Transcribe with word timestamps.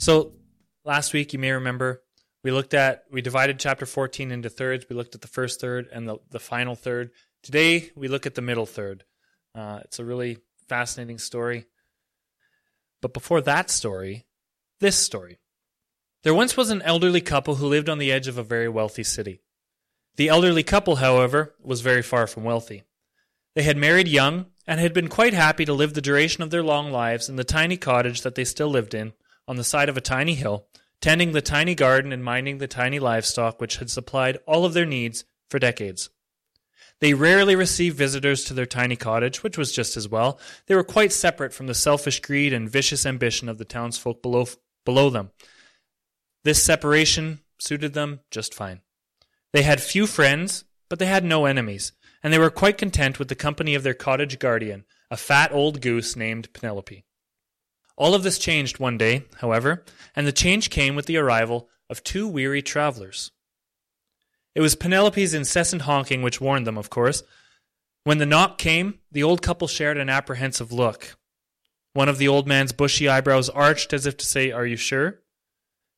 So 0.00 0.32
last 0.82 1.12
week, 1.12 1.34
you 1.34 1.38
may 1.38 1.52
remember, 1.52 2.02
we 2.42 2.50
looked 2.52 2.72
at, 2.72 3.04
we 3.12 3.20
divided 3.20 3.58
chapter 3.58 3.84
14 3.84 4.32
into 4.32 4.48
thirds. 4.48 4.86
We 4.88 4.96
looked 4.96 5.14
at 5.14 5.20
the 5.20 5.28
first 5.28 5.60
third 5.60 5.88
and 5.92 6.08
the, 6.08 6.16
the 6.30 6.40
final 6.40 6.74
third. 6.74 7.10
Today, 7.42 7.90
we 7.94 8.08
look 8.08 8.24
at 8.24 8.34
the 8.34 8.40
middle 8.40 8.64
third. 8.64 9.04
Uh, 9.54 9.80
it's 9.84 9.98
a 9.98 10.04
really 10.04 10.38
fascinating 10.68 11.18
story. 11.18 11.66
But 13.02 13.12
before 13.12 13.42
that 13.42 13.68
story, 13.68 14.24
this 14.80 14.96
story. 14.96 15.38
There 16.22 16.34
once 16.34 16.56
was 16.56 16.70
an 16.70 16.80
elderly 16.80 17.20
couple 17.20 17.56
who 17.56 17.66
lived 17.66 17.90
on 17.90 17.98
the 17.98 18.10
edge 18.10 18.26
of 18.26 18.38
a 18.38 18.42
very 18.42 18.70
wealthy 18.70 19.04
city. 19.04 19.42
The 20.16 20.28
elderly 20.28 20.62
couple, 20.62 20.96
however, 20.96 21.54
was 21.62 21.82
very 21.82 22.02
far 22.02 22.26
from 22.26 22.44
wealthy. 22.44 22.84
They 23.54 23.64
had 23.64 23.76
married 23.76 24.08
young 24.08 24.46
and 24.66 24.80
had 24.80 24.94
been 24.94 25.08
quite 25.08 25.34
happy 25.34 25.66
to 25.66 25.74
live 25.74 25.92
the 25.92 26.00
duration 26.00 26.42
of 26.42 26.48
their 26.48 26.62
long 26.62 26.90
lives 26.90 27.28
in 27.28 27.36
the 27.36 27.44
tiny 27.44 27.76
cottage 27.76 28.22
that 28.22 28.34
they 28.34 28.44
still 28.44 28.68
lived 28.68 28.94
in 28.94 29.12
on 29.50 29.56
the 29.56 29.64
side 29.64 29.88
of 29.88 29.96
a 29.96 30.00
tiny 30.00 30.36
hill, 30.36 30.68
tending 31.00 31.32
the 31.32 31.42
tiny 31.42 31.74
garden 31.74 32.12
and 32.12 32.22
minding 32.22 32.58
the 32.58 32.68
tiny 32.68 33.00
livestock 33.00 33.60
which 33.60 33.78
had 33.78 33.90
supplied 33.90 34.38
all 34.46 34.64
of 34.64 34.74
their 34.74 34.86
needs 34.86 35.24
for 35.48 35.58
decades. 35.58 36.08
They 37.00 37.14
rarely 37.14 37.56
received 37.56 37.96
visitors 37.96 38.44
to 38.44 38.54
their 38.54 38.64
tiny 38.64 38.94
cottage, 38.94 39.42
which 39.42 39.58
was 39.58 39.72
just 39.72 39.96
as 39.96 40.08
well. 40.08 40.38
They 40.66 40.76
were 40.76 40.84
quite 40.84 41.12
separate 41.12 41.52
from 41.52 41.66
the 41.66 41.74
selfish 41.74 42.20
greed 42.20 42.52
and 42.52 42.70
vicious 42.70 43.04
ambition 43.04 43.48
of 43.48 43.58
the 43.58 43.64
townsfolk 43.64 44.22
below, 44.22 44.46
below 44.84 45.10
them. 45.10 45.32
This 46.44 46.62
separation 46.62 47.40
suited 47.58 47.92
them 47.92 48.20
just 48.30 48.54
fine. 48.54 48.82
They 49.52 49.62
had 49.62 49.80
few 49.80 50.06
friends, 50.06 50.64
but 50.88 51.00
they 51.00 51.06
had 51.06 51.24
no 51.24 51.46
enemies, 51.46 51.90
and 52.22 52.32
they 52.32 52.38
were 52.38 52.50
quite 52.50 52.78
content 52.78 53.18
with 53.18 53.26
the 53.26 53.34
company 53.34 53.74
of 53.74 53.82
their 53.82 53.94
cottage 53.94 54.38
guardian, 54.38 54.84
a 55.10 55.16
fat 55.16 55.50
old 55.50 55.80
goose 55.80 56.14
named 56.14 56.52
Penelope. 56.52 57.04
All 58.00 58.14
of 58.14 58.22
this 58.22 58.38
changed 58.38 58.78
one 58.78 58.96
day, 58.96 59.26
however, 59.42 59.84
and 60.16 60.26
the 60.26 60.32
change 60.32 60.70
came 60.70 60.96
with 60.96 61.04
the 61.04 61.18
arrival 61.18 61.68
of 61.90 62.02
two 62.02 62.26
weary 62.26 62.62
travelers. 62.62 63.30
It 64.54 64.62
was 64.62 64.74
Penelope's 64.74 65.34
incessant 65.34 65.82
honking 65.82 66.22
which 66.22 66.40
warned 66.40 66.66
them, 66.66 66.78
of 66.78 66.88
course. 66.88 67.22
When 68.04 68.16
the 68.16 68.24
knock 68.24 68.56
came, 68.56 69.00
the 69.12 69.22
old 69.22 69.42
couple 69.42 69.68
shared 69.68 69.98
an 69.98 70.08
apprehensive 70.08 70.72
look. 70.72 71.18
One 71.92 72.08
of 72.08 72.16
the 72.16 72.26
old 72.26 72.48
man's 72.48 72.72
bushy 72.72 73.06
eyebrows 73.06 73.50
arched 73.50 73.92
as 73.92 74.06
if 74.06 74.16
to 74.16 74.24
say, 74.24 74.50
Are 74.50 74.64
you 74.64 74.78
sure? 74.78 75.20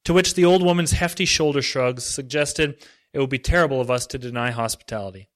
To 0.07 0.13
which 0.13 0.35
the 0.35 0.45
old 0.45 0.65
woman's 0.65 0.91
hefty 0.91 1.25
shoulder 1.25 1.63
shrugs 1.63 2.03
suggested 2.05 2.85
it 3.13 3.21
would 3.21 3.31
be 3.31 3.39
terrible 3.39 3.81
of 3.81 3.93
us 3.93 4.09
to 4.09 4.19
deny 4.19 4.51
hospitality. 4.51 5.29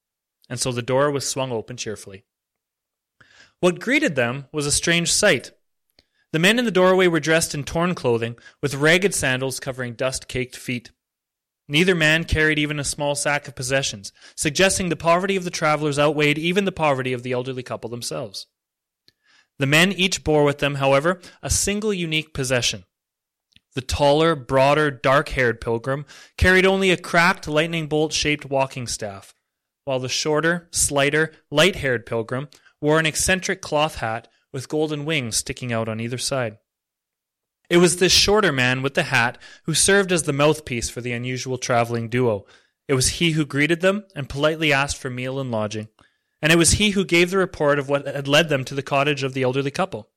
And 0.48 0.58
so 0.58 0.72
the 0.72 0.82
door 0.82 1.12
was 1.12 1.28
swung 1.28 1.52
open 1.52 1.76
cheerfully. 1.76 2.24
What 3.60 3.78
greeted 3.78 4.16
them 4.16 4.46
was 4.50 4.66
a 4.66 4.72
strange 4.72 5.12
sight. 5.12 5.52
The 6.36 6.40
men 6.40 6.58
in 6.58 6.66
the 6.66 6.70
doorway 6.70 7.06
were 7.06 7.18
dressed 7.18 7.54
in 7.54 7.64
torn 7.64 7.94
clothing, 7.94 8.36
with 8.60 8.74
ragged 8.74 9.14
sandals 9.14 9.58
covering 9.58 9.94
dust 9.94 10.28
caked 10.28 10.54
feet. 10.54 10.90
Neither 11.66 11.94
man 11.94 12.24
carried 12.24 12.58
even 12.58 12.78
a 12.78 12.84
small 12.84 13.14
sack 13.14 13.48
of 13.48 13.54
possessions, 13.56 14.12
suggesting 14.34 14.90
the 14.90 14.96
poverty 14.96 15.36
of 15.36 15.44
the 15.44 15.50
travelers 15.50 15.98
outweighed 15.98 16.36
even 16.36 16.66
the 16.66 16.72
poverty 16.72 17.14
of 17.14 17.22
the 17.22 17.32
elderly 17.32 17.62
couple 17.62 17.88
themselves. 17.88 18.48
The 19.58 19.64
men 19.64 19.92
each 19.92 20.24
bore 20.24 20.44
with 20.44 20.58
them, 20.58 20.74
however, 20.74 21.22
a 21.42 21.48
single 21.48 21.94
unique 21.94 22.34
possession 22.34 22.84
the 23.72 23.80
taller, 23.80 24.36
broader, 24.36 24.90
dark 24.90 25.30
haired 25.30 25.58
pilgrim 25.58 26.04
carried 26.36 26.66
only 26.66 26.90
a 26.90 26.98
cracked, 26.98 27.48
lightning 27.48 27.86
bolt 27.86 28.12
shaped 28.12 28.44
walking 28.44 28.86
staff, 28.86 29.34
while 29.86 30.00
the 30.00 30.10
shorter, 30.10 30.68
slighter, 30.70 31.32
light 31.50 31.76
haired 31.76 32.04
pilgrim 32.04 32.48
wore 32.78 32.98
an 32.98 33.06
eccentric 33.06 33.62
cloth 33.62 33.94
hat 33.94 34.28
with 34.52 34.68
golden 34.68 35.04
wings 35.04 35.36
sticking 35.36 35.72
out 35.72 35.88
on 35.88 36.00
either 36.00 36.18
side. 36.18 36.58
It 37.68 37.78
was 37.78 37.96
this 37.96 38.12
shorter 38.12 38.52
man 38.52 38.82
with 38.82 38.94
the 38.94 39.04
hat 39.04 39.38
who 39.64 39.74
served 39.74 40.12
as 40.12 40.22
the 40.22 40.32
mouthpiece 40.32 40.88
for 40.88 41.00
the 41.00 41.12
unusual 41.12 41.58
traveling 41.58 42.08
duo. 42.08 42.46
It 42.88 42.94
was 42.94 43.08
he 43.08 43.32
who 43.32 43.44
greeted 43.44 43.80
them 43.80 44.04
and 44.14 44.28
politely 44.28 44.72
asked 44.72 44.98
for 44.98 45.10
meal 45.10 45.40
and 45.40 45.50
lodging. 45.50 45.88
And 46.40 46.52
it 46.52 46.58
was 46.58 46.72
he 46.72 46.90
who 46.90 47.04
gave 47.04 47.30
the 47.30 47.38
report 47.38 47.78
of 47.78 47.88
what 47.88 48.06
had 48.06 48.28
led 48.28 48.48
them 48.48 48.64
to 48.66 48.74
the 48.74 48.82
cottage 48.82 49.22
of 49.22 49.34
the 49.34 49.42
elderly 49.42 49.70
couple. 49.70 50.08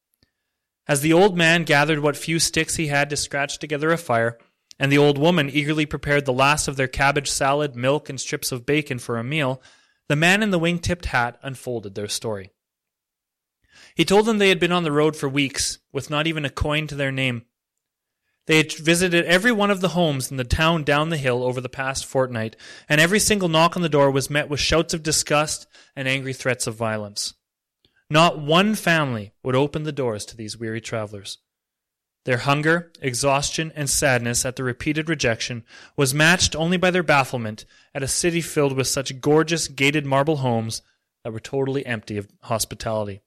As 0.88 1.02
the 1.02 1.14
old 1.14 1.38
man 1.38 1.64
gathered 1.64 2.00
what 2.00 2.18
few 2.18 2.40
sticks 2.40 2.76
he 2.76 2.88
had 2.88 3.10
to 3.10 3.18
scratch 3.18 3.58
together 3.58 3.92
a 3.92 3.98
fire, 3.98 4.38
and 4.80 4.92
the 4.92 4.98
old 4.98 5.18
woman 5.18 5.50
eagerly 5.50 5.86
prepared 5.86 6.26
the 6.26 6.34
last 6.34 6.68
of 6.68 6.78
their 6.78 6.88
cabbage 6.88 7.30
salad, 7.30 7.76
milk, 7.76 8.10
and 8.10 8.20
strips 8.20 8.52
of 8.52 8.66
bacon 8.66 9.00
for 9.00 9.18
a 9.18 9.24
meal, 9.24 9.62
the 10.08 10.16
man 10.16 10.42
in 10.42 10.52
the 10.52 10.60
wing 10.60 10.80
tipped 10.80 11.06
hat 11.06 11.38
unfolded 11.42 11.96
their 11.96 12.08
story. 12.08 12.52
He 13.96 14.06
told 14.06 14.26
them 14.26 14.38
they 14.38 14.50
had 14.50 14.60
been 14.60 14.72
on 14.72 14.84
the 14.84 14.92
road 14.92 15.16
for 15.16 15.30
weeks, 15.30 15.80
with 15.92 16.10
not 16.10 16.28
even 16.28 16.46
a 16.46 16.50
coin 16.50 16.88
to 16.88 16.96
their 16.96 17.12
name. 17.12 17.46
They 18.48 18.58
had 18.58 18.74
visited 18.74 19.26
every 19.26 19.52
one 19.52 19.70
of 19.70 19.80
the 19.80 19.90
homes 19.90 20.32
in 20.32 20.38
the 20.38 20.44
town 20.44 20.84
down 20.84 21.10
the 21.10 21.18
hill 21.18 21.44
over 21.44 21.62
the 21.62 21.70
past 21.70 22.06
fortnight, 22.06 22.56
and 22.88 23.00
every 23.00 23.20
single 23.20 23.48
knock 23.48 23.76
on 23.76 23.84
the 23.84 23.90
door 23.90 24.10
was 24.10 24.30
met 24.30 24.50
with 24.50 24.60
shouts 24.60 24.94
of 24.94 25.04
disgust 25.04 25.68
and 25.96 26.08
angry 26.08 26.34
threats 26.34 26.66
of 26.66 26.76
violence. 26.76 27.36
Not 28.10 28.40
one 28.40 28.74
family 28.74 29.34
would 29.44 29.56
open 29.56 29.84
the 29.84 29.92
doors 29.92 30.26
to 30.26 30.36
these 30.36 30.58
weary 30.58 30.82
travelers. 30.82 31.38
Their 32.26 32.40
hunger, 32.40 32.92
exhaustion, 33.02 33.72
and 33.76 33.90
sadness 33.90 34.46
at 34.46 34.56
the 34.56 34.64
repeated 34.64 35.10
rejection 35.10 35.64
was 35.96 36.14
matched 36.14 36.56
only 36.56 36.78
by 36.78 36.92
their 36.92 37.04
bafflement 37.04 37.66
at 37.94 38.04
a 38.04 38.08
city 38.08 38.42
filled 38.42 38.76
with 38.76 38.88
such 38.88 39.22
gorgeous 39.22 39.68
gated 39.68 40.06
marble 40.06 40.38
homes 40.38 40.82
that 41.24 41.32
were 41.32 41.40
totally 41.40 41.86
empty 41.86 42.18
of 42.18 42.28
hospitality. 42.42 43.22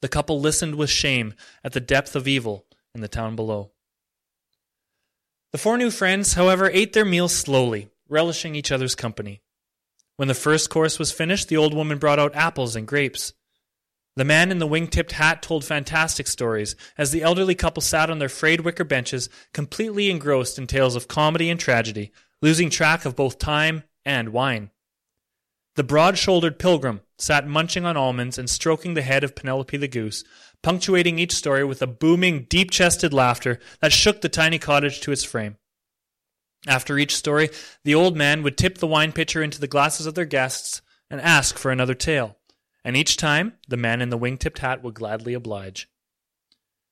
The 0.00 0.08
couple 0.08 0.40
listened 0.40 0.76
with 0.76 0.90
shame 0.90 1.34
at 1.62 1.72
the 1.72 1.80
depth 1.80 2.16
of 2.16 2.26
evil 2.26 2.66
in 2.94 3.00
the 3.00 3.08
town 3.08 3.36
below. 3.36 3.72
The 5.52 5.58
four 5.58 5.76
new 5.76 5.90
friends, 5.90 6.34
however, 6.34 6.70
ate 6.70 6.92
their 6.92 7.04
meal 7.04 7.28
slowly, 7.28 7.88
relishing 8.08 8.54
each 8.54 8.72
other's 8.72 8.94
company. 8.94 9.42
When 10.16 10.28
the 10.28 10.34
first 10.34 10.70
course 10.70 10.98
was 10.98 11.12
finished, 11.12 11.48
the 11.48 11.56
old 11.56 11.74
woman 11.74 11.98
brought 11.98 12.18
out 12.18 12.36
apples 12.36 12.76
and 12.76 12.86
grapes. 12.86 13.32
The 14.16 14.24
man 14.24 14.50
in 14.50 14.58
the 14.58 14.66
wing 14.66 14.88
tipped 14.88 15.12
hat 15.12 15.42
told 15.42 15.64
fantastic 15.64 16.26
stories 16.26 16.76
as 16.98 17.10
the 17.10 17.22
elderly 17.22 17.54
couple 17.54 17.80
sat 17.80 18.10
on 18.10 18.18
their 18.18 18.28
frayed 18.28 18.60
wicker 18.60 18.84
benches, 18.84 19.28
completely 19.52 20.10
engrossed 20.10 20.58
in 20.58 20.66
tales 20.66 20.96
of 20.96 21.08
comedy 21.08 21.48
and 21.48 21.58
tragedy, 21.58 22.12
losing 22.42 22.70
track 22.70 23.04
of 23.04 23.16
both 23.16 23.38
time 23.38 23.84
and 24.04 24.30
wine. 24.30 24.70
The 25.76 25.84
broad 25.84 26.18
shouldered 26.18 26.58
pilgrim 26.58 27.00
sat 27.20 27.46
munching 27.46 27.84
on 27.84 27.96
almonds 27.96 28.38
and 28.38 28.48
stroking 28.48 28.94
the 28.94 29.02
head 29.02 29.22
of 29.22 29.34
Penelope 29.34 29.76
the 29.76 29.88
goose, 29.88 30.24
punctuating 30.62 31.18
each 31.18 31.32
story 31.32 31.64
with 31.64 31.82
a 31.82 31.86
booming, 31.86 32.46
deep 32.48 32.70
chested 32.70 33.12
laughter 33.12 33.58
that 33.80 33.92
shook 33.92 34.20
the 34.20 34.28
tiny 34.28 34.58
cottage 34.58 35.00
to 35.00 35.12
its 35.12 35.24
frame. 35.24 35.56
After 36.66 36.98
each 36.98 37.16
story, 37.16 37.50
the 37.84 37.94
old 37.94 38.16
man 38.16 38.42
would 38.42 38.58
tip 38.58 38.78
the 38.78 38.86
wine 38.86 39.12
pitcher 39.12 39.42
into 39.42 39.60
the 39.60 39.66
glasses 39.66 40.06
of 40.06 40.14
their 40.14 40.24
guests 40.24 40.82
and 41.08 41.20
ask 41.20 41.58
for 41.58 41.70
another 41.70 41.94
tale 41.94 42.36
and 42.84 42.96
each 42.96 43.16
time 43.16 43.54
the 43.68 43.76
man 43.76 44.00
in 44.00 44.10
the 44.10 44.18
wing 44.18 44.38
tipped 44.38 44.60
hat 44.60 44.82
would 44.82 44.94
gladly 44.94 45.34
oblige. 45.34 45.88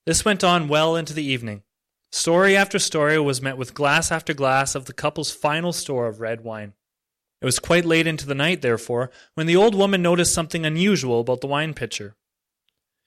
This 0.07 0.25
went 0.25 0.45
on 0.45 0.69
well 0.69 0.97
into 0.97 1.13
the 1.13 1.25
evening. 1.25 1.63
Story 2.11 2.57
after 2.57 2.79
story 2.79 3.19
was 3.19 3.43
met 3.43 3.59
with 3.59 3.75
glass 3.75 4.11
after 4.11 4.33
glass 4.33 4.75
of 4.75 4.87
the 4.87 4.95
couple's 4.95 5.31
final 5.31 5.73
store 5.73 6.07
of 6.07 6.21
red 6.21 6.43
wine. 6.43 6.73
It 7.41 7.45
was 7.45 7.59
quite 7.59 7.85
late 7.85 8.07
into 8.07 8.27
the 8.27 8.35
night, 8.35 8.63
therefore, 8.63 9.11
when 9.35 9.47
the 9.47 9.57
old 9.57 9.75
woman 9.75 10.03
noticed 10.03 10.35
something 10.35 10.67
unusual 10.67 11.21
about 11.21 11.41
the 11.41 11.47
wine 11.47 11.73
pitcher. 11.73 12.17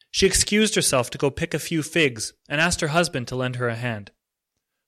She 0.09 0.25
excused 0.25 0.75
herself 0.75 1.09
to 1.09 1.17
go 1.17 1.29
pick 1.29 1.53
a 1.53 1.59
few 1.59 1.83
figs 1.83 2.33
and 2.49 2.61
asked 2.61 2.81
her 2.81 2.89
husband 2.89 3.27
to 3.27 3.35
lend 3.35 3.57
her 3.57 3.69
a 3.69 3.75
hand. 3.75 4.11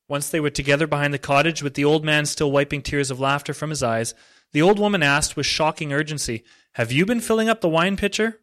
Once 0.10 0.30
they 0.30 0.40
were 0.40 0.50
together 0.50 0.86
behind 0.86 1.14
the 1.14 1.20
cottage, 1.20 1.64
with 1.64 1.76
the 1.76 1.86
old 1.86 2.04
man 2.04 2.26
still 2.26 2.52
wiping 2.52 2.82
tears 2.82 3.10
of 3.10 3.20
laughter 3.20 3.54
from 3.54 3.70
his 3.70 3.82
eyes, 3.82 4.14
the 4.52 4.62
old 4.62 4.80
woman 4.80 5.02
asked 5.02 5.36
with 5.36 5.46
shocking 5.46 5.94
urgency, 5.94 6.44
Have 6.74 6.92
you 6.92 7.06
been 7.06 7.22
filling 7.22 7.50
up 7.50 7.62
the 7.62 7.70
wine 7.70 7.98
pitcher? 7.98 8.42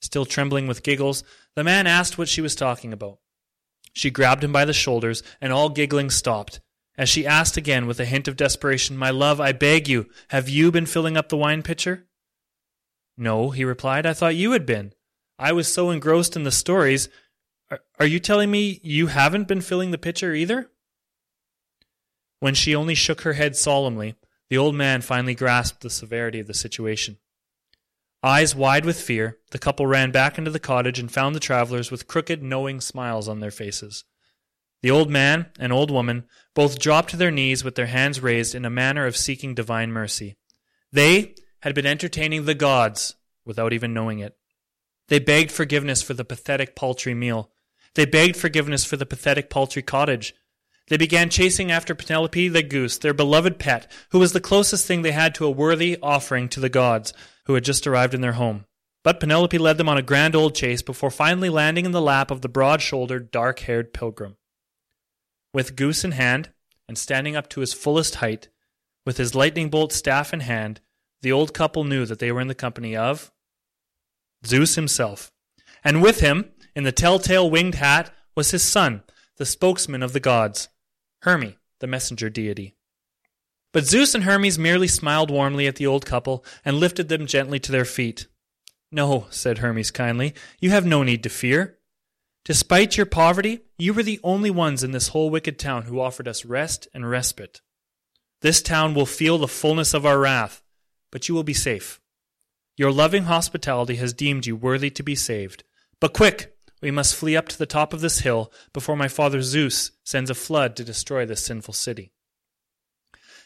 Still 0.00 0.24
trembling 0.24 0.66
with 0.66 0.84
giggles, 0.84 1.24
the 1.56 1.64
man 1.64 1.86
asked 1.86 2.18
what 2.18 2.28
she 2.28 2.40
was 2.40 2.54
talking 2.54 2.92
about. 2.92 3.18
She 3.92 4.10
grabbed 4.10 4.44
him 4.44 4.52
by 4.52 4.64
the 4.64 4.72
shoulders, 4.72 5.22
and 5.40 5.52
all 5.52 5.70
giggling 5.70 6.08
stopped. 6.08 6.60
As 6.98 7.08
she 7.08 7.24
asked 7.24 7.56
again 7.56 7.86
with 7.86 8.00
a 8.00 8.04
hint 8.04 8.26
of 8.26 8.36
desperation, 8.36 8.96
My 8.96 9.10
love, 9.10 9.40
I 9.40 9.52
beg 9.52 9.88
you, 9.88 10.10
have 10.30 10.48
you 10.48 10.72
been 10.72 10.84
filling 10.84 11.16
up 11.16 11.28
the 11.28 11.36
wine 11.36 11.62
pitcher? 11.62 12.08
No, 13.16 13.50
he 13.50 13.64
replied, 13.64 14.04
I 14.04 14.12
thought 14.12 14.34
you 14.34 14.50
had 14.50 14.66
been. 14.66 14.92
I 15.38 15.52
was 15.52 15.72
so 15.72 15.90
engrossed 15.90 16.34
in 16.34 16.42
the 16.42 16.50
stories. 16.50 17.08
Are, 17.70 17.80
are 18.00 18.06
you 18.06 18.18
telling 18.18 18.50
me 18.50 18.80
you 18.82 19.06
haven't 19.06 19.46
been 19.46 19.60
filling 19.60 19.92
the 19.92 19.98
pitcher 19.98 20.34
either? 20.34 20.72
When 22.40 22.54
she 22.54 22.74
only 22.74 22.96
shook 22.96 23.20
her 23.20 23.34
head 23.34 23.54
solemnly, 23.54 24.16
the 24.50 24.58
old 24.58 24.74
man 24.74 25.00
finally 25.00 25.36
grasped 25.36 25.82
the 25.82 25.90
severity 25.90 26.40
of 26.40 26.48
the 26.48 26.54
situation. 26.54 27.18
Eyes 28.24 28.56
wide 28.56 28.84
with 28.84 29.00
fear, 29.00 29.38
the 29.52 29.58
couple 29.60 29.86
ran 29.86 30.10
back 30.10 30.36
into 30.36 30.50
the 30.50 30.58
cottage 30.58 30.98
and 30.98 31.12
found 31.12 31.36
the 31.36 31.40
travelers 31.40 31.92
with 31.92 32.08
crooked, 32.08 32.42
knowing 32.42 32.80
smiles 32.80 33.28
on 33.28 33.38
their 33.38 33.52
faces. 33.52 34.04
The 34.82 34.90
old 34.90 35.10
man 35.10 35.46
and 35.58 35.72
old 35.72 35.90
woman 35.90 36.24
both 36.54 36.78
dropped 36.78 37.10
to 37.10 37.16
their 37.16 37.30
knees 37.30 37.64
with 37.64 37.74
their 37.74 37.86
hands 37.86 38.20
raised 38.20 38.54
in 38.54 38.64
a 38.64 38.70
manner 38.70 39.06
of 39.06 39.16
seeking 39.16 39.54
divine 39.54 39.90
mercy. 39.90 40.36
They 40.92 41.34
had 41.60 41.74
been 41.74 41.86
entertaining 41.86 42.44
the 42.44 42.54
gods 42.54 43.16
without 43.44 43.72
even 43.72 43.92
knowing 43.92 44.20
it. 44.20 44.36
They 45.08 45.18
begged 45.18 45.50
forgiveness 45.50 46.02
for 46.02 46.14
the 46.14 46.24
pathetic, 46.24 46.76
paltry 46.76 47.14
meal, 47.14 47.50
They 47.94 48.04
begged 48.04 48.36
forgiveness 48.36 48.84
for 48.84 48.96
the 48.96 49.06
pathetic 49.06 49.50
paltry 49.50 49.82
cottage. 49.82 50.34
They 50.88 50.96
began 50.96 51.30
chasing 51.30 51.70
after 51.70 51.94
Penelope 51.94 52.48
the 52.48 52.62
goose, 52.62 52.98
their 52.98 53.14
beloved 53.14 53.58
pet, 53.58 53.90
who 54.10 54.18
was 54.18 54.32
the 54.32 54.40
closest 54.40 54.86
thing 54.86 55.02
they 55.02 55.12
had 55.12 55.34
to 55.34 55.46
a 55.46 55.50
worthy 55.50 55.98
offering 56.02 56.48
to 56.50 56.60
the 56.60 56.68
gods, 56.68 57.12
who 57.46 57.54
had 57.54 57.64
just 57.64 57.86
arrived 57.86 58.14
in 58.14 58.20
their 58.20 58.32
home. 58.32 58.66
But 59.02 59.20
Penelope 59.20 59.58
led 59.58 59.78
them 59.78 59.88
on 59.88 59.98
a 59.98 60.02
grand 60.02 60.36
old 60.36 60.54
chase 60.54 60.82
before 60.82 61.10
finally 61.10 61.48
landing 61.48 61.84
in 61.84 61.92
the 61.92 62.00
lap 62.00 62.30
of 62.30 62.40
the 62.40 62.48
broad 62.48 62.80
shouldered, 62.80 63.30
dark 63.30 63.60
haired 63.60 63.92
pilgrim. 63.92 64.36
With 65.52 65.76
goose 65.76 66.04
in 66.04 66.12
hand, 66.12 66.50
and 66.88 66.96
standing 66.96 67.36
up 67.36 67.48
to 67.50 67.60
his 67.60 67.72
fullest 67.72 68.16
height, 68.16 68.48
with 69.04 69.16
his 69.16 69.34
lightning 69.34 69.70
bolt 69.70 69.92
staff 69.92 70.32
in 70.32 70.40
hand, 70.40 70.80
the 71.22 71.32
old 71.32 71.52
couple 71.54 71.84
knew 71.84 72.06
that 72.06 72.18
they 72.18 72.30
were 72.30 72.40
in 72.40 72.48
the 72.48 72.54
company 72.54 72.96
of 72.96 73.32
Zeus 74.46 74.74
himself. 74.76 75.32
And 75.82 76.02
with 76.02 76.20
him, 76.20 76.50
in 76.74 76.84
the 76.84 76.92
telltale 76.92 77.50
winged 77.50 77.76
hat, 77.76 78.12
was 78.34 78.50
his 78.50 78.62
son, 78.62 79.02
the 79.36 79.46
spokesman 79.46 80.02
of 80.02 80.12
the 80.12 80.20
gods, 80.20 80.68
Hermes, 81.22 81.54
the 81.80 81.86
messenger 81.86 82.30
deity. 82.30 82.76
But 83.72 83.84
Zeus 83.84 84.14
and 84.14 84.24
Hermes 84.24 84.58
merely 84.58 84.88
smiled 84.88 85.30
warmly 85.30 85.66
at 85.66 85.76
the 85.76 85.86
old 85.86 86.06
couple 86.06 86.44
and 86.64 86.78
lifted 86.78 87.08
them 87.08 87.26
gently 87.26 87.58
to 87.60 87.72
their 87.72 87.84
feet. 87.84 88.26
No, 88.90 89.26
said 89.30 89.58
Hermes 89.58 89.90
kindly, 89.90 90.34
you 90.60 90.70
have 90.70 90.86
no 90.86 91.02
need 91.02 91.22
to 91.24 91.28
fear. 91.28 91.77
Despite 92.48 92.96
your 92.96 93.04
poverty, 93.04 93.60
you 93.76 93.92
were 93.92 94.02
the 94.02 94.20
only 94.24 94.50
ones 94.50 94.82
in 94.82 94.92
this 94.92 95.08
whole 95.08 95.28
wicked 95.28 95.58
town 95.58 95.82
who 95.82 96.00
offered 96.00 96.26
us 96.26 96.46
rest 96.46 96.88
and 96.94 97.06
respite. 97.06 97.60
This 98.40 98.62
town 98.62 98.94
will 98.94 99.04
feel 99.04 99.36
the 99.36 99.46
fullness 99.46 99.92
of 99.92 100.06
our 100.06 100.18
wrath, 100.18 100.62
but 101.10 101.28
you 101.28 101.34
will 101.34 101.42
be 101.42 101.52
safe. 101.52 102.00
Your 102.78 102.90
loving 102.90 103.24
hospitality 103.24 103.96
has 103.96 104.14
deemed 104.14 104.46
you 104.46 104.56
worthy 104.56 104.88
to 104.88 105.02
be 105.02 105.14
saved. 105.14 105.62
But 106.00 106.14
quick, 106.14 106.56
we 106.80 106.90
must 106.90 107.14
flee 107.14 107.36
up 107.36 107.48
to 107.48 107.58
the 107.58 107.66
top 107.66 107.92
of 107.92 108.00
this 108.00 108.20
hill 108.20 108.50
before 108.72 108.96
my 108.96 109.08
father 109.08 109.42
Zeus 109.42 109.90
sends 110.02 110.30
a 110.30 110.34
flood 110.34 110.74
to 110.76 110.84
destroy 110.84 111.26
this 111.26 111.44
sinful 111.44 111.74
city. 111.74 112.12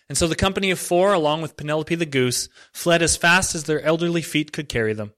And 0.09 0.17
so 0.17 0.29
the 0.29 0.37
company 0.37 0.71
of 0.71 0.79
four, 0.79 1.13
along 1.13 1.43
with 1.43 1.57
Penelope 1.57 1.97
the 1.97 2.07
goose, 2.07 2.49
fled 2.73 3.03
as 3.03 3.17
fast 3.17 3.57
as 3.57 3.65
their 3.65 3.83
elderly 3.83 4.23
feet 4.23 4.53
could 4.53 4.69
carry 4.69 4.93
them. 4.93 5.13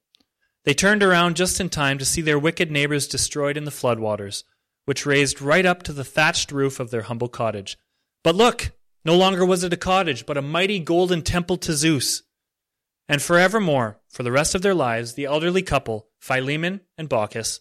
They 0.64 0.74
turned 0.74 1.02
around 1.02 1.36
just 1.36 1.60
in 1.60 1.68
time 1.68 1.98
to 1.98 2.04
see 2.04 2.22
their 2.22 2.38
wicked 2.38 2.70
neighbors 2.70 3.06
destroyed 3.06 3.56
in 3.56 3.64
the 3.64 3.70
floodwaters, 3.70 4.44
which 4.86 5.06
raised 5.06 5.42
right 5.42 5.66
up 5.66 5.82
to 5.84 5.92
the 5.92 6.04
thatched 6.04 6.50
roof 6.50 6.80
of 6.80 6.90
their 6.90 7.02
humble 7.02 7.28
cottage. 7.28 7.76
But 8.22 8.34
look, 8.34 8.72
no 9.04 9.16
longer 9.16 9.44
was 9.44 9.62
it 9.62 9.72
a 9.72 9.76
cottage, 9.76 10.24
but 10.24 10.38
a 10.38 10.42
mighty 10.42 10.78
golden 10.78 11.20
temple 11.20 11.58
to 11.58 11.74
Zeus. 11.74 12.22
And 13.06 13.20
forevermore, 13.20 14.00
for 14.08 14.22
the 14.22 14.32
rest 14.32 14.54
of 14.54 14.62
their 14.62 14.74
lives, 14.74 15.12
the 15.12 15.26
elderly 15.26 15.60
couple, 15.60 16.08
Philemon 16.18 16.80
and 16.96 17.10
Baucis, 17.10 17.60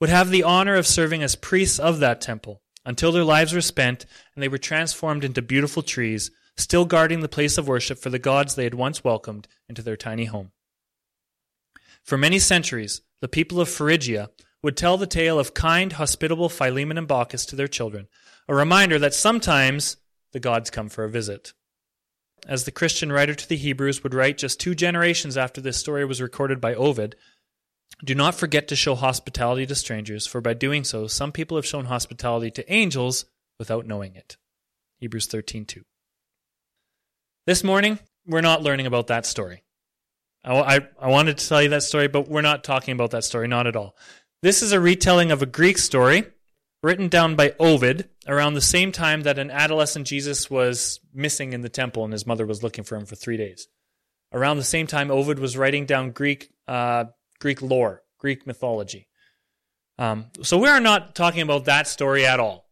would 0.00 0.10
have 0.10 0.28
the 0.28 0.42
honor 0.42 0.74
of 0.74 0.86
serving 0.86 1.22
as 1.22 1.34
priests 1.34 1.78
of 1.78 2.00
that 2.00 2.20
temple 2.20 2.60
until 2.84 3.12
their 3.12 3.24
lives 3.24 3.54
were 3.54 3.62
spent 3.62 4.04
and 4.34 4.42
they 4.42 4.48
were 4.48 4.58
transformed 4.58 5.24
into 5.24 5.40
beautiful 5.40 5.82
trees, 5.82 6.30
still 6.58 6.84
guarding 6.84 7.20
the 7.20 7.28
place 7.28 7.56
of 7.56 7.68
worship 7.68 7.98
for 7.98 8.10
the 8.10 8.18
gods 8.18 8.54
they 8.54 8.64
had 8.64 8.74
once 8.74 9.02
welcomed 9.02 9.48
into 9.70 9.80
their 9.80 9.96
tiny 9.96 10.26
home. 10.26 10.52
For 12.04 12.18
many 12.18 12.38
centuries, 12.38 13.00
the 13.20 13.28
people 13.28 13.60
of 13.60 13.68
Phrygia 13.68 14.30
would 14.62 14.76
tell 14.76 14.96
the 14.96 15.06
tale 15.06 15.38
of 15.38 15.54
kind, 15.54 15.92
hospitable 15.92 16.48
Philemon 16.48 16.98
and 16.98 17.08
Baucis 17.08 17.46
to 17.48 17.56
their 17.56 17.68
children, 17.68 18.08
a 18.48 18.54
reminder 18.54 18.98
that 18.98 19.14
sometimes 19.14 19.96
the 20.32 20.40
gods 20.40 20.70
come 20.70 20.88
for 20.88 21.04
a 21.04 21.10
visit. 21.10 21.52
As 22.46 22.64
the 22.64 22.72
Christian 22.72 23.12
writer 23.12 23.34
to 23.34 23.48
the 23.48 23.56
Hebrews 23.56 24.02
would 24.02 24.14
write 24.14 24.38
just 24.38 24.58
two 24.58 24.74
generations 24.74 25.36
after 25.36 25.60
this 25.60 25.76
story 25.76 26.04
was 26.04 26.20
recorded 26.20 26.60
by 26.60 26.74
Ovid, 26.74 27.14
do 28.04 28.14
not 28.14 28.34
forget 28.34 28.66
to 28.68 28.76
show 28.76 28.96
hospitality 28.96 29.66
to 29.66 29.74
strangers, 29.74 30.26
for 30.26 30.40
by 30.40 30.54
doing 30.54 30.82
so, 30.82 31.06
some 31.06 31.30
people 31.30 31.56
have 31.56 31.66
shown 31.66 31.84
hospitality 31.84 32.50
to 32.50 32.72
angels 32.72 33.26
without 33.58 33.86
knowing 33.86 34.16
it. 34.16 34.36
Hebrews 34.98 35.28
13:2. 35.28 35.84
This 37.46 37.62
morning, 37.62 38.00
we're 38.26 38.40
not 38.40 38.62
learning 38.62 38.86
about 38.86 39.06
that 39.08 39.26
story. 39.26 39.62
I, 40.44 40.80
I, 41.00 41.08
wanted 41.08 41.38
to 41.38 41.48
tell 41.48 41.62
you 41.62 41.68
that 41.68 41.84
story, 41.84 42.08
but 42.08 42.28
we're 42.28 42.40
not 42.40 42.64
talking 42.64 42.92
about 42.92 43.12
that 43.12 43.24
story, 43.24 43.46
not 43.46 43.66
at 43.66 43.76
all. 43.76 43.96
This 44.42 44.62
is 44.62 44.72
a 44.72 44.80
retelling 44.80 45.30
of 45.30 45.40
a 45.40 45.46
Greek 45.46 45.78
story 45.78 46.24
written 46.82 47.08
down 47.08 47.36
by 47.36 47.54
Ovid 47.60 48.08
around 48.26 48.54
the 48.54 48.60
same 48.60 48.90
time 48.90 49.22
that 49.22 49.38
an 49.38 49.50
adolescent 49.50 50.06
Jesus 50.06 50.50
was 50.50 50.98
missing 51.14 51.52
in 51.52 51.60
the 51.60 51.68
temple 51.68 52.02
and 52.02 52.12
his 52.12 52.26
mother 52.26 52.44
was 52.44 52.62
looking 52.62 52.82
for 52.82 52.96
him 52.96 53.06
for 53.06 53.14
three 53.14 53.36
days. 53.36 53.68
Around 54.32 54.56
the 54.56 54.64
same 54.64 54.86
time, 54.86 55.10
Ovid 55.10 55.38
was 55.38 55.56
writing 55.56 55.86
down 55.86 56.10
Greek 56.10 56.50
uh, 56.66 57.04
Greek 57.38 57.62
lore, 57.62 58.02
Greek 58.18 58.46
mythology. 58.46 59.08
Um, 59.98 60.26
so 60.42 60.58
we 60.58 60.68
are 60.68 60.80
not 60.80 61.14
talking 61.14 61.42
about 61.42 61.66
that 61.66 61.86
story 61.86 62.26
at 62.26 62.40
all. 62.40 62.66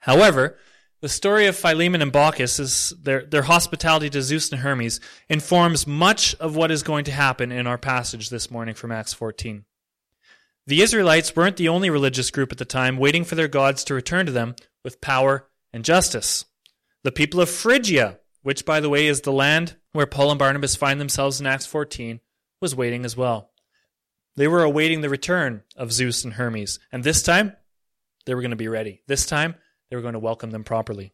However, 0.00 0.58
the 1.02 1.08
story 1.08 1.46
of 1.46 1.56
Philemon 1.56 2.00
and 2.00 2.12
Baucis 2.12 2.60
is 2.60 2.94
their, 3.02 3.26
their 3.26 3.42
hospitality 3.42 4.08
to 4.10 4.22
Zeus 4.22 4.52
and 4.52 4.60
Hermes 4.60 5.00
informs 5.28 5.84
much 5.84 6.36
of 6.36 6.54
what 6.54 6.70
is 6.70 6.84
going 6.84 7.04
to 7.06 7.12
happen 7.12 7.50
in 7.50 7.66
our 7.66 7.76
passage 7.76 8.30
this 8.30 8.52
morning 8.52 8.76
from 8.76 8.92
Acts 8.92 9.12
14. 9.12 9.64
The 10.68 10.80
Israelites 10.80 11.34
weren't 11.34 11.56
the 11.56 11.68
only 11.68 11.90
religious 11.90 12.30
group 12.30 12.52
at 12.52 12.58
the 12.58 12.64
time 12.64 12.98
waiting 12.98 13.24
for 13.24 13.34
their 13.34 13.48
gods 13.48 13.82
to 13.84 13.94
return 13.94 14.26
to 14.26 14.32
them 14.32 14.54
with 14.84 15.00
power 15.00 15.48
and 15.72 15.84
justice. 15.84 16.44
The 17.02 17.10
people 17.10 17.40
of 17.40 17.50
Phrygia, 17.50 18.20
which 18.42 18.64
by 18.64 18.78
the 18.78 18.88
way 18.88 19.08
is 19.08 19.22
the 19.22 19.32
land 19.32 19.74
where 19.90 20.06
Paul 20.06 20.30
and 20.30 20.38
Barnabas 20.38 20.76
find 20.76 21.00
themselves 21.00 21.40
in 21.40 21.48
Acts 21.48 21.66
14, 21.66 22.20
was 22.60 22.76
waiting 22.76 23.04
as 23.04 23.16
well. 23.16 23.50
They 24.36 24.46
were 24.46 24.62
awaiting 24.62 25.00
the 25.00 25.10
return 25.10 25.64
of 25.76 25.92
Zeus 25.92 26.22
and 26.22 26.34
Hermes, 26.34 26.78
and 26.92 27.02
this 27.02 27.24
time 27.24 27.56
they 28.24 28.36
were 28.36 28.40
going 28.40 28.50
to 28.50 28.56
be 28.56 28.68
ready. 28.68 29.02
This 29.08 29.26
time 29.26 29.56
they 29.92 29.96
were 29.96 30.00
going 30.02 30.14
to 30.14 30.18
welcome 30.18 30.52
them 30.52 30.64
properly. 30.64 31.12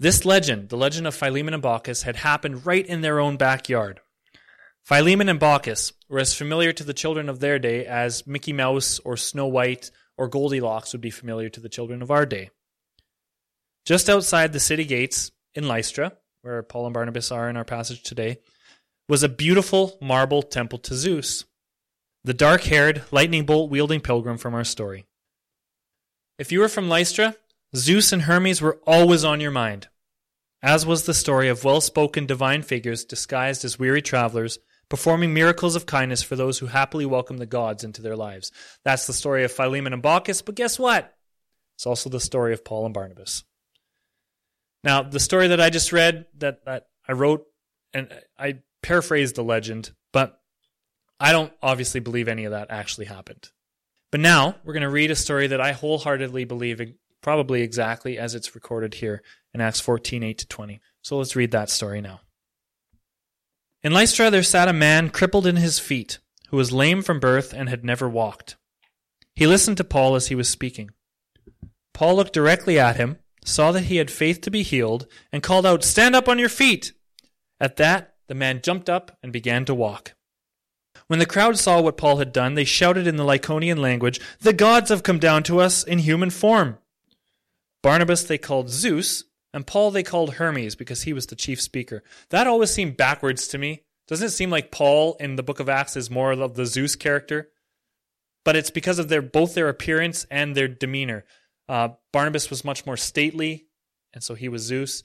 This 0.00 0.24
legend, 0.24 0.70
the 0.70 0.76
legend 0.76 1.06
of 1.06 1.14
Philemon 1.14 1.54
and 1.54 1.62
Baucis, 1.62 2.02
had 2.02 2.16
happened 2.16 2.66
right 2.66 2.84
in 2.84 3.00
their 3.00 3.20
own 3.20 3.36
backyard. 3.36 4.00
Philemon 4.82 5.28
and 5.28 5.38
Baucis 5.38 5.92
were 6.08 6.18
as 6.18 6.34
familiar 6.34 6.72
to 6.72 6.82
the 6.82 6.94
children 6.94 7.28
of 7.28 7.38
their 7.38 7.60
day 7.60 7.86
as 7.86 8.26
Mickey 8.26 8.52
Mouse 8.52 8.98
or 9.04 9.16
Snow 9.16 9.46
White 9.46 9.92
or 10.18 10.26
Goldilocks 10.26 10.90
would 10.90 11.00
be 11.00 11.12
familiar 11.12 11.48
to 11.50 11.60
the 11.60 11.68
children 11.68 12.02
of 12.02 12.10
our 12.10 12.26
day. 12.26 12.50
Just 13.86 14.10
outside 14.10 14.52
the 14.52 14.58
city 14.58 14.84
gates 14.84 15.30
in 15.54 15.68
Lystra, 15.68 16.14
where 16.40 16.64
Paul 16.64 16.86
and 16.86 16.94
Barnabas 16.94 17.30
are 17.30 17.48
in 17.48 17.56
our 17.56 17.64
passage 17.64 18.02
today, 18.02 18.38
was 19.08 19.22
a 19.22 19.28
beautiful 19.28 19.96
marble 20.02 20.42
temple 20.42 20.80
to 20.80 20.96
Zeus 20.96 21.44
the 22.24 22.34
dark 22.34 22.62
haired, 22.62 23.02
lightning 23.12 23.46
bolt 23.46 23.70
wielding 23.70 24.00
pilgrim 24.00 24.38
from 24.38 24.54
our 24.54 24.64
story. 24.64 25.06
If 26.38 26.50
you 26.50 26.58
were 26.58 26.68
from 26.68 26.88
Lystra, 26.88 27.36
Zeus 27.74 28.12
and 28.12 28.22
Hermes 28.22 28.60
were 28.60 28.78
always 28.86 29.24
on 29.24 29.40
your 29.40 29.50
mind, 29.50 29.88
as 30.62 30.84
was 30.84 31.06
the 31.06 31.14
story 31.14 31.48
of 31.48 31.64
well 31.64 31.80
spoken 31.80 32.26
divine 32.26 32.62
figures 32.62 33.04
disguised 33.04 33.64
as 33.64 33.78
weary 33.78 34.02
travelers, 34.02 34.58
performing 34.90 35.32
miracles 35.32 35.74
of 35.74 35.86
kindness 35.86 36.22
for 36.22 36.36
those 36.36 36.58
who 36.58 36.66
happily 36.66 37.06
welcome 37.06 37.38
the 37.38 37.46
gods 37.46 37.82
into 37.82 38.02
their 38.02 38.16
lives. 38.16 38.52
That's 38.84 39.06
the 39.06 39.14
story 39.14 39.44
of 39.44 39.52
Philemon 39.52 39.94
and 39.94 40.02
Baucis, 40.02 40.44
but 40.44 40.54
guess 40.54 40.78
what? 40.78 41.14
It's 41.76 41.86
also 41.86 42.10
the 42.10 42.20
story 42.20 42.52
of 42.52 42.62
Paul 42.62 42.84
and 42.84 42.92
Barnabas. 42.92 43.42
Now, 44.84 45.02
the 45.02 45.20
story 45.20 45.48
that 45.48 45.60
I 45.60 45.70
just 45.70 45.92
read, 45.92 46.26
that, 46.38 46.64
that 46.66 46.88
I 47.08 47.12
wrote, 47.12 47.46
and 47.94 48.12
I 48.38 48.58
paraphrased 48.82 49.34
the 49.34 49.44
legend, 49.44 49.92
but 50.12 50.38
I 51.18 51.32
don't 51.32 51.52
obviously 51.62 52.00
believe 52.00 52.28
any 52.28 52.44
of 52.44 52.50
that 52.50 52.70
actually 52.70 53.06
happened. 53.06 53.50
But 54.10 54.20
now 54.20 54.56
we're 54.62 54.74
going 54.74 54.82
to 54.82 54.90
read 54.90 55.10
a 55.10 55.16
story 55.16 55.46
that 55.46 55.60
I 55.60 55.72
wholeheartedly 55.72 56.44
believe 56.44 56.80
probably 57.22 57.62
exactly 57.62 58.18
as 58.18 58.34
it's 58.34 58.54
recorded 58.54 58.94
here 58.94 59.22
in 59.54 59.60
Acts 59.60 59.80
14 59.80 60.22
8 60.22 60.38
to 60.38 60.46
20. 60.46 60.80
So 61.02 61.16
let's 61.16 61.36
read 61.36 61.52
that 61.52 61.70
story 61.70 62.00
now. 62.00 62.20
In 63.82 63.92
Lystra 63.92 64.30
there 64.30 64.42
sat 64.42 64.68
a 64.68 64.72
man 64.72 65.10
crippled 65.10 65.46
in 65.46 65.56
his 65.56 65.78
feet, 65.78 66.18
who 66.50 66.56
was 66.56 66.72
lame 66.72 67.02
from 67.02 67.20
birth 67.20 67.52
and 67.52 67.68
had 67.68 67.84
never 67.84 68.08
walked. 68.08 68.56
He 69.34 69.46
listened 69.46 69.78
to 69.78 69.84
Paul 69.84 70.14
as 70.14 70.28
he 70.28 70.34
was 70.34 70.48
speaking. 70.48 70.90
Paul 71.94 72.16
looked 72.16 72.32
directly 72.32 72.78
at 72.78 72.96
him, 72.96 73.18
saw 73.44 73.72
that 73.72 73.84
he 73.84 73.96
had 73.96 74.10
faith 74.10 74.40
to 74.42 74.50
be 74.50 74.62
healed, 74.62 75.06
and 75.32 75.42
called 75.42 75.66
out, 75.66 75.84
Stand 75.84 76.14
up 76.14 76.28
on 76.28 76.38
your 76.38 76.48
feet! 76.48 76.92
At 77.60 77.76
that, 77.76 78.14
the 78.28 78.34
man 78.34 78.60
jumped 78.62 78.88
up 78.88 79.16
and 79.22 79.32
began 79.32 79.64
to 79.64 79.74
walk. 79.74 80.14
When 81.06 81.18
the 81.18 81.26
crowd 81.26 81.58
saw 81.58 81.80
what 81.80 81.96
Paul 81.96 82.18
had 82.18 82.32
done, 82.32 82.54
they 82.54 82.64
shouted 82.64 83.06
in 83.06 83.16
the 83.16 83.24
Lycaonian 83.24 83.78
language, 83.78 84.20
The 84.40 84.52
gods 84.52 84.90
have 84.90 85.02
come 85.02 85.18
down 85.18 85.42
to 85.44 85.60
us 85.60 85.82
in 85.82 85.98
human 85.98 86.30
form. 86.30 86.78
Barnabas 87.82 88.22
they 88.24 88.38
called 88.38 88.70
Zeus, 88.70 89.24
and 89.52 89.66
Paul 89.66 89.90
they 89.90 90.02
called 90.02 90.34
Hermes 90.34 90.74
because 90.74 91.02
he 91.02 91.12
was 91.12 91.26
the 91.26 91.36
chief 91.36 91.60
speaker. 91.60 92.02
That 92.30 92.46
always 92.46 92.72
seemed 92.72 92.96
backwards 92.96 93.48
to 93.48 93.58
me. 93.58 93.82
Doesn't 94.08 94.28
it 94.28 94.30
seem 94.30 94.50
like 94.50 94.70
Paul 94.70 95.16
in 95.20 95.36
the 95.36 95.42
book 95.42 95.60
of 95.60 95.68
Acts 95.68 95.96
is 95.96 96.10
more 96.10 96.32
of 96.32 96.54
the 96.54 96.66
Zeus 96.66 96.96
character? 96.96 97.50
But 98.44 98.56
it's 98.56 98.70
because 98.70 98.98
of 98.98 99.08
their 99.08 99.22
both 99.22 99.54
their 99.54 99.68
appearance 99.68 100.26
and 100.30 100.54
their 100.56 100.68
demeanor. 100.68 101.24
Uh, 101.68 101.90
Barnabas 102.12 102.50
was 102.50 102.64
much 102.64 102.84
more 102.86 102.96
stately, 102.96 103.66
and 104.12 104.22
so 104.22 104.34
he 104.34 104.48
was 104.48 104.62
Zeus. 104.62 105.02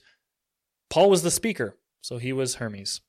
Paul 0.90 1.10
was 1.10 1.22
the 1.22 1.32
speaker, 1.32 1.76
so 2.02 2.18
he 2.18 2.34
was 2.34 2.56
Hermes. 2.56 3.02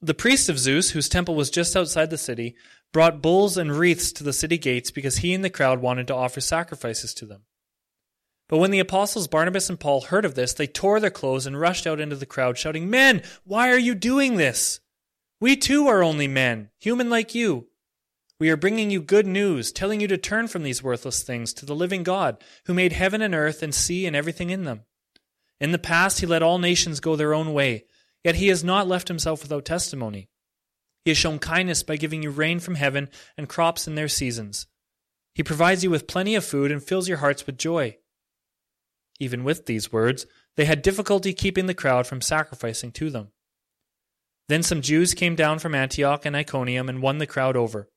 the 0.00 0.14
priest 0.14 0.48
of 0.48 0.58
Zeus, 0.58 0.90
whose 0.90 1.08
temple 1.08 1.34
was 1.34 1.50
just 1.50 1.76
outside 1.76 2.10
the 2.10 2.18
city, 2.18 2.56
brought 2.92 3.22
bulls 3.22 3.56
and 3.56 3.72
wreaths 3.76 4.12
to 4.12 4.24
the 4.24 4.32
city 4.32 4.58
gates 4.58 4.90
because 4.90 5.18
he 5.18 5.32
and 5.32 5.44
the 5.44 5.50
crowd 5.50 5.80
wanted 5.80 6.08
to 6.08 6.14
offer 6.14 6.40
sacrifices 6.40 7.14
to 7.14 7.24
them. 7.26 7.42
But 8.48 8.58
when 8.58 8.70
the 8.70 8.80
apostles 8.80 9.28
Barnabas 9.28 9.70
and 9.70 9.80
Paul 9.80 10.02
heard 10.02 10.24
of 10.24 10.34
this, 10.34 10.52
they 10.52 10.66
tore 10.66 11.00
their 11.00 11.10
clothes 11.10 11.46
and 11.46 11.58
rushed 11.58 11.86
out 11.86 12.00
into 12.00 12.16
the 12.16 12.26
crowd, 12.26 12.58
shouting, 12.58 12.90
Men, 12.90 13.22
why 13.44 13.70
are 13.70 13.78
you 13.78 13.94
doing 13.94 14.36
this? 14.36 14.80
We 15.40 15.56
too 15.56 15.88
are 15.88 16.02
only 16.02 16.28
men, 16.28 16.70
human 16.78 17.08
like 17.10 17.34
you. 17.34 17.68
We 18.38 18.50
are 18.50 18.56
bringing 18.56 18.90
you 18.90 19.00
good 19.00 19.26
news, 19.26 19.72
telling 19.72 20.00
you 20.00 20.08
to 20.08 20.18
turn 20.18 20.48
from 20.48 20.64
these 20.64 20.82
worthless 20.82 21.22
things 21.22 21.54
to 21.54 21.64
the 21.64 21.74
living 21.74 22.02
God, 22.02 22.42
who 22.66 22.74
made 22.74 22.92
heaven 22.92 23.22
and 23.22 23.34
earth 23.34 23.62
and 23.62 23.74
sea 23.74 24.06
and 24.06 24.16
everything 24.16 24.50
in 24.50 24.64
them. 24.64 24.82
In 25.60 25.70
the 25.70 25.78
past, 25.78 26.20
he 26.20 26.26
let 26.26 26.42
all 26.42 26.58
nations 26.58 26.98
go 26.98 27.14
their 27.14 27.34
own 27.34 27.52
way, 27.52 27.84
yet 28.24 28.34
he 28.34 28.48
has 28.48 28.64
not 28.64 28.88
left 28.88 29.08
himself 29.08 29.42
without 29.42 29.64
testimony. 29.64 30.28
He 31.04 31.10
has 31.12 31.18
shown 31.18 31.38
kindness 31.38 31.82
by 31.82 31.96
giving 31.96 32.22
you 32.22 32.30
rain 32.30 32.58
from 32.60 32.74
heaven 32.74 33.08
and 33.36 33.48
crops 33.48 33.86
in 33.86 33.94
their 33.94 34.08
seasons. 34.08 34.66
He 35.34 35.42
provides 35.42 35.82
you 35.82 35.90
with 35.90 36.06
plenty 36.06 36.34
of 36.34 36.44
food 36.44 36.70
and 36.70 36.82
fills 36.82 37.08
your 37.08 37.18
hearts 37.18 37.46
with 37.46 37.58
joy. 37.58 37.96
Even 39.22 39.44
with 39.44 39.66
these 39.66 39.92
words, 39.92 40.26
they 40.56 40.64
had 40.64 40.82
difficulty 40.82 41.32
keeping 41.32 41.66
the 41.66 41.74
crowd 41.74 42.08
from 42.08 42.20
sacrificing 42.20 42.90
to 42.90 43.08
them. 43.08 43.28
Then 44.48 44.64
some 44.64 44.82
Jews 44.82 45.14
came 45.14 45.36
down 45.36 45.60
from 45.60 45.76
Antioch 45.76 46.26
and 46.26 46.34
Iconium 46.34 46.88
and 46.88 47.00
won 47.00 47.18
the 47.18 47.26
crowd 47.28 47.56
over. 47.56 47.88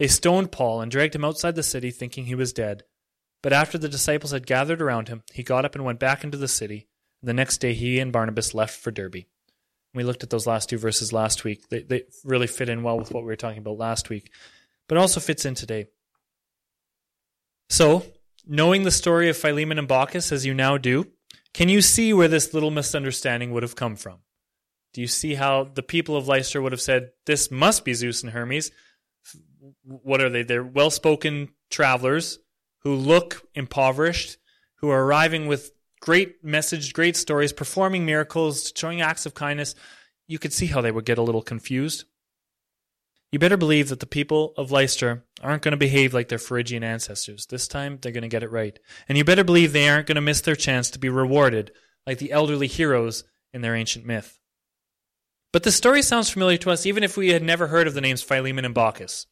They 0.00 0.08
stoned 0.08 0.50
Paul 0.50 0.80
and 0.80 0.90
dragged 0.90 1.14
him 1.14 1.24
outside 1.24 1.54
the 1.54 1.62
city, 1.62 1.92
thinking 1.92 2.24
he 2.24 2.34
was 2.34 2.52
dead. 2.52 2.82
But 3.44 3.52
after 3.52 3.78
the 3.78 3.88
disciples 3.88 4.32
had 4.32 4.44
gathered 4.44 4.82
around 4.82 5.06
him, 5.06 5.22
he 5.32 5.44
got 5.44 5.64
up 5.64 5.76
and 5.76 5.84
went 5.84 6.00
back 6.00 6.24
into 6.24 6.36
the 6.36 6.48
city. 6.48 6.88
The 7.22 7.32
next 7.32 7.58
day, 7.58 7.74
he 7.74 8.00
and 8.00 8.12
Barnabas 8.12 8.54
left 8.54 8.80
for 8.80 8.90
Derbe. 8.90 9.26
We 9.94 10.02
looked 10.02 10.24
at 10.24 10.30
those 10.30 10.48
last 10.48 10.68
two 10.68 10.78
verses 10.78 11.12
last 11.12 11.44
week. 11.44 11.68
They, 11.68 11.84
they 11.84 12.02
really 12.24 12.48
fit 12.48 12.68
in 12.68 12.82
well 12.82 12.98
with 12.98 13.12
what 13.12 13.22
we 13.22 13.28
were 13.28 13.36
talking 13.36 13.58
about 13.60 13.78
last 13.78 14.10
week, 14.10 14.32
but 14.88 14.98
also 14.98 15.20
fits 15.20 15.44
in 15.44 15.54
today. 15.54 15.86
So, 17.68 18.04
knowing 18.46 18.82
the 18.82 18.90
story 18.90 19.28
of 19.28 19.36
Philemon 19.36 19.78
and 19.78 19.88
Baucis 19.88 20.32
as 20.32 20.44
you 20.46 20.54
now 20.54 20.78
do, 20.78 21.06
can 21.54 21.68
you 21.68 21.80
see 21.80 22.12
where 22.12 22.28
this 22.28 22.54
little 22.54 22.70
misunderstanding 22.70 23.52
would 23.52 23.62
have 23.62 23.76
come 23.76 23.96
from? 23.96 24.20
Do 24.94 25.00
you 25.00 25.06
see 25.06 25.34
how 25.34 25.64
the 25.64 25.82
people 25.82 26.16
of 26.16 26.28
Lystra 26.28 26.60
would 26.60 26.72
have 26.72 26.80
said, 26.80 27.10
This 27.26 27.50
must 27.50 27.84
be 27.84 27.94
Zeus 27.94 28.22
and 28.22 28.32
Hermes? 28.32 28.70
What 29.84 30.20
are 30.20 30.28
they? 30.28 30.42
They're 30.42 30.64
well 30.64 30.90
spoken 30.90 31.50
travelers 31.70 32.38
who 32.80 32.94
look 32.94 33.42
impoverished, 33.54 34.38
who 34.76 34.90
are 34.90 35.04
arriving 35.04 35.46
with 35.46 35.72
great 36.00 36.44
message, 36.44 36.92
great 36.92 37.16
stories, 37.16 37.52
performing 37.52 38.04
miracles, 38.04 38.72
showing 38.76 39.00
acts 39.00 39.24
of 39.24 39.34
kindness. 39.34 39.74
You 40.26 40.38
could 40.38 40.52
see 40.52 40.66
how 40.66 40.80
they 40.80 40.90
would 40.90 41.04
get 41.04 41.18
a 41.18 41.22
little 41.22 41.42
confused. 41.42 42.04
You 43.32 43.38
better 43.38 43.56
believe 43.56 43.88
that 43.88 44.00
the 44.00 44.06
people 44.06 44.52
of 44.58 44.70
Lystra 44.70 45.22
aren't 45.42 45.62
going 45.62 45.72
to 45.72 45.78
behave 45.78 46.12
like 46.12 46.28
their 46.28 46.38
Phrygian 46.38 46.84
ancestors. 46.84 47.46
This 47.46 47.66
time, 47.66 47.98
they're 48.00 48.12
going 48.12 48.22
to 48.22 48.28
get 48.28 48.42
it 48.42 48.52
right. 48.52 48.78
And 49.08 49.16
you 49.16 49.24
better 49.24 49.42
believe 49.42 49.72
they 49.72 49.88
aren't 49.88 50.06
going 50.06 50.16
to 50.16 50.20
miss 50.20 50.42
their 50.42 50.54
chance 50.54 50.90
to 50.90 50.98
be 50.98 51.08
rewarded 51.08 51.72
like 52.06 52.18
the 52.18 52.30
elderly 52.30 52.66
heroes 52.66 53.24
in 53.54 53.62
their 53.62 53.74
ancient 53.74 54.04
myth. 54.04 54.38
But 55.50 55.62
the 55.62 55.72
story 55.72 56.02
sounds 56.02 56.30
familiar 56.30 56.58
to 56.58 56.70
us 56.70 56.84
even 56.84 57.02
if 57.02 57.16
we 57.16 57.30
had 57.30 57.42
never 57.42 57.66
heard 57.66 57.86
of 57.86 57.94
the 57.94 58.00
names 58.02 58.22
Philemon 58.22 58.64
and 58.66 58.74
Baucis. 58.74 59.26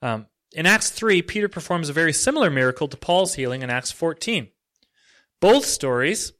Um, 0.00 0.26
in 0.52 0.64
Acts 0.64 0.90
3, 0.90 1.22
Peter 1.22 1.48
performs 1.48 1.88
a 1.88 1.94
very 1.94 2.12
similar 2.12 2.50
miracle 2.50 2.88
to 2.88 2.96
Paul's 2.96 3.34
healing 3.34 3.62
in 3.62 3.70
Acts 3.70 3.92
14. 3.92 4.48
Both 5.40 5.66
stories 5.66 6.32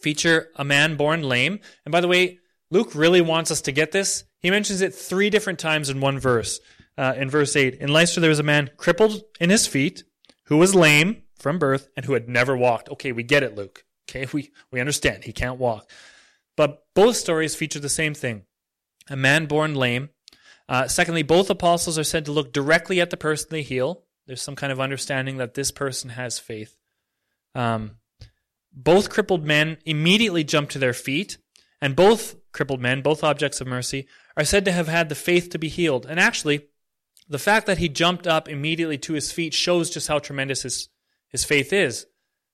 feature 0.00 0.50
a 0.54 0.64
man 0.64 0.96
born 0.96 1.22
lame. 1.22 1.58
And 1.84 1.92
by 1.92 2.00
the 2.00 2.08
way, 2.08 2.38
Luke 2.70 2.94
really 2.94 3.20
wants 3.20 3.50
us 3.50 3.62
to 3.62 3.72
get 3.72 3.92
this. 3.92 4.24
He 4.46 4.50
mentions 4.52 4.80
it 4.80 4.94
three 4.94 5.28
different 5.28 5.58
times 5.58 5.90
in 5.90 6.00
one 6.00 6.20
verse. 6.20 6.60
Uh, 6.96 7.14
in 7.16 7.28
verse 7.28 7.56
8, 7.56 7.74
in 7.80 7.88
Lystra 7.88 8.20
there 8.20 8.30
was 8.30 8.38
a 8.38 8.44
man 8.44 8.70
crippled 8.76 9.24
in 9.40 9.50
his 9.50 9.66
feet 9.66 10.04
who 10.44 10.56
was 10.56 10.72
lame 10.72 11.24
from 11.36 11.58
birth 11.58 11.88
and 11.96 12.06
who 12.06 12.12
had 12.12 12.28
never 12.28 12.56
walked. 12.56 12.88
Okay, 12.90 13.10
we 13.10 13.24
get 13.24 13.42
it, 13.42 13.56
Luke. 13.56 13.84
Okay, 14.08 14.24
we, 14.32 14.52
we 14.70 14.78
understand. 14.78 15.24
He 15.24 15.32
can't 15.32 15.58
walk. 15.58 15.90
But 16.56 16.84
both 16.94 17.16
stories 17.16 17.56
feature 17.56 17.80
the 17.80 17.88
same 17.88 18.14
thing 18.14 18.44
a 19.10 19.16
man 19.16 19.46
born 19.46 19.74
lame. 19.74 20.10
Uh, 20.68 20.86
secondly, 20.86 21.24
both 21.24 21.50
apostles 21.50 21.98
are 21.98 22.04
said 22.04 22.24
to 22.26 22.32
look 22.32 22.52
directly 22.52 23.00
at 23.00 23.10
the 23.10 23.16
person 23.16 23.48
they 23.50 23.62
heal. 23.62 24.04
There's 24.28 24.42
some 24.42 24.54
kind 24.54 24.70
of 24.72 24.80
understanding 24.80 25.38
that 25.38 25.54
this 25.54 25.72
person 25.72 26.10
has 26.10 26.38
faith. 26.38 26.76
Um, 27.56 27.96
both 28.72 29.10
crippled 29.10 29.44
men 29.44 29.78
immediately 29.84 30.44
jump 30.44 30.70
to 30.70 30.78
their 30.78 30.94
feet, 30.94 31.38
and 31.86 31.94
both 31.94 32.34
crippled 32.50 32.80
men, 32.80 33.00
both 33.00 33.22
objects 33.22 33.60
of 33.60 33.68
mercy, 33.68 34.08
are 34.36 34.42
said 34.42 34.64
to 34.64 34.72
have 34.72 34.88
had 34.88 35.08
the 35.08 35.14
faith 35.14 35.50
to 35.50 35.56
be 35.56 35.68
healed. 35.68 36.04
And 36.04 36.18
actually, 36.18 36.62
the 37.28 37.38
fact 37.38 37.68
that 37.68 37.78
he 37.78 37.88
jumped 37.88 38.26
up 38.26 38.48
immediately 38.48 38.98
to 38.98 39.12
his 39.12 39.30
feet 39.30 39.54
shows 39.54 39.88
just 39.88 40.08
how 40.08 40.18
tremendous 40.18 40.62
his, 40.62 40.88
his 41.28 41.44
faith 41.44 41.72
is. 41.72 42.06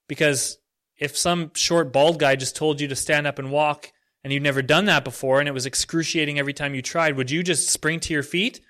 Because 0.06 0.58
if 0.98 1.16
some 1.16 1.50
short 1.54 1.94
bald 1.94 2.18
guy 2.18 2.36
just 2.36 2.56
told 2.56 2.78
you 2.78 2.88
to 2.88 2.94
stand 2.94 3.26
up 3.26 3.38
and 3.38 3.50
walk 3.50 3.90
and 4.22 4.34
you'd 4.34 4.42
never 4.42 4.60
done 4.60 4.84
that 4.84 5.02
before 5.02 5.40
and 5.40 5.48
it 5.48 5.54
was 5.54 5.64
excruciating 5.64 6.38
every 6.38 6.52
time 6.52 6.74
you 6.74 6.82
tried, 6.82 7.16
would 7.16 7.30
you 7.30 7.42
just 7.42 7.70
spring 7.70 8.00
to 8.00 8.12
your 8.12 8.22
feet? 8.22 8.60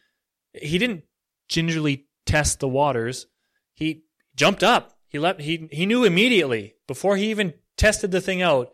He 0.52 0.78
didn't 0.78 1.02
gingerly 1.48 2.06
test 2.24 2.60
the 2.60 2.68
waters. 2.68 3.26
He 3.74 4.04
jumped 4.36 4.62
up. 4.62 4.96
He 5.08 5.18
let 5.18 5.40
he 5.40 5.68
he 5.72 5.86
knew 5.86 6.04
immediately 6.04 6.76
before 6.86 7.16
he 7.16 7.30
even 7.30 7.54
tested 7.76 8.12
the 8.12 8.20
thing 8.20 8.42
out 8.42 8.72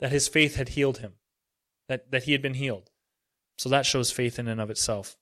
that 0.00 0.10
his 0.10 0.26
faith 0.26 0.56
had 0.56 0.70
healed 0.70 0.98
him. 0.98 1.12
That 1.90 2.12
that 2.12 2.22
he 2.22 2.32
had 2.32 2.40
been 2.40 2.54
healed. 2.54 2.88
So 3.58 3.68
that 3.68 3.84
shows 3.84 4.12
faith 4.12 4.38
in 4.38 4.46
and 4.46 4.60
of 4.60 4.70
itself. 4.70 5.16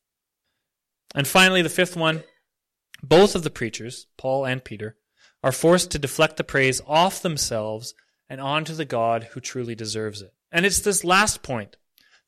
And 1.14 1.26
finally, 1.26 1.62
the 1.62 1.68
fifth 1.70 1.96
one 1.96 2.22
both 3.02 3.34
of 3.34 3.42
the 3.42 3.50
preachers, 3.50 4.06
Paul 4.18 4.44
and 4.44 4.62
Peter, 4.62 4.96
are 5.42 5.52
forced 5.52 5.90
to 5.92 5.98
deflect 5.98 6.36
the 6.36 6.44
praise 6.44 6.82
off 6.86 7.22
themselves 7.22 7.94
and 8.28 8.40
onto 8.40 8.74
the 8.74 8.84
God 8.84 9.28
who 9.32 9.40
truly 9.40 9.74
deserves 9.74 10.20
it. 10.20 10.34
And 10.52 10.66
it's 10.66 10.80
this 10.80 11.04
last 11.04 11.42
point, 11.42 11.76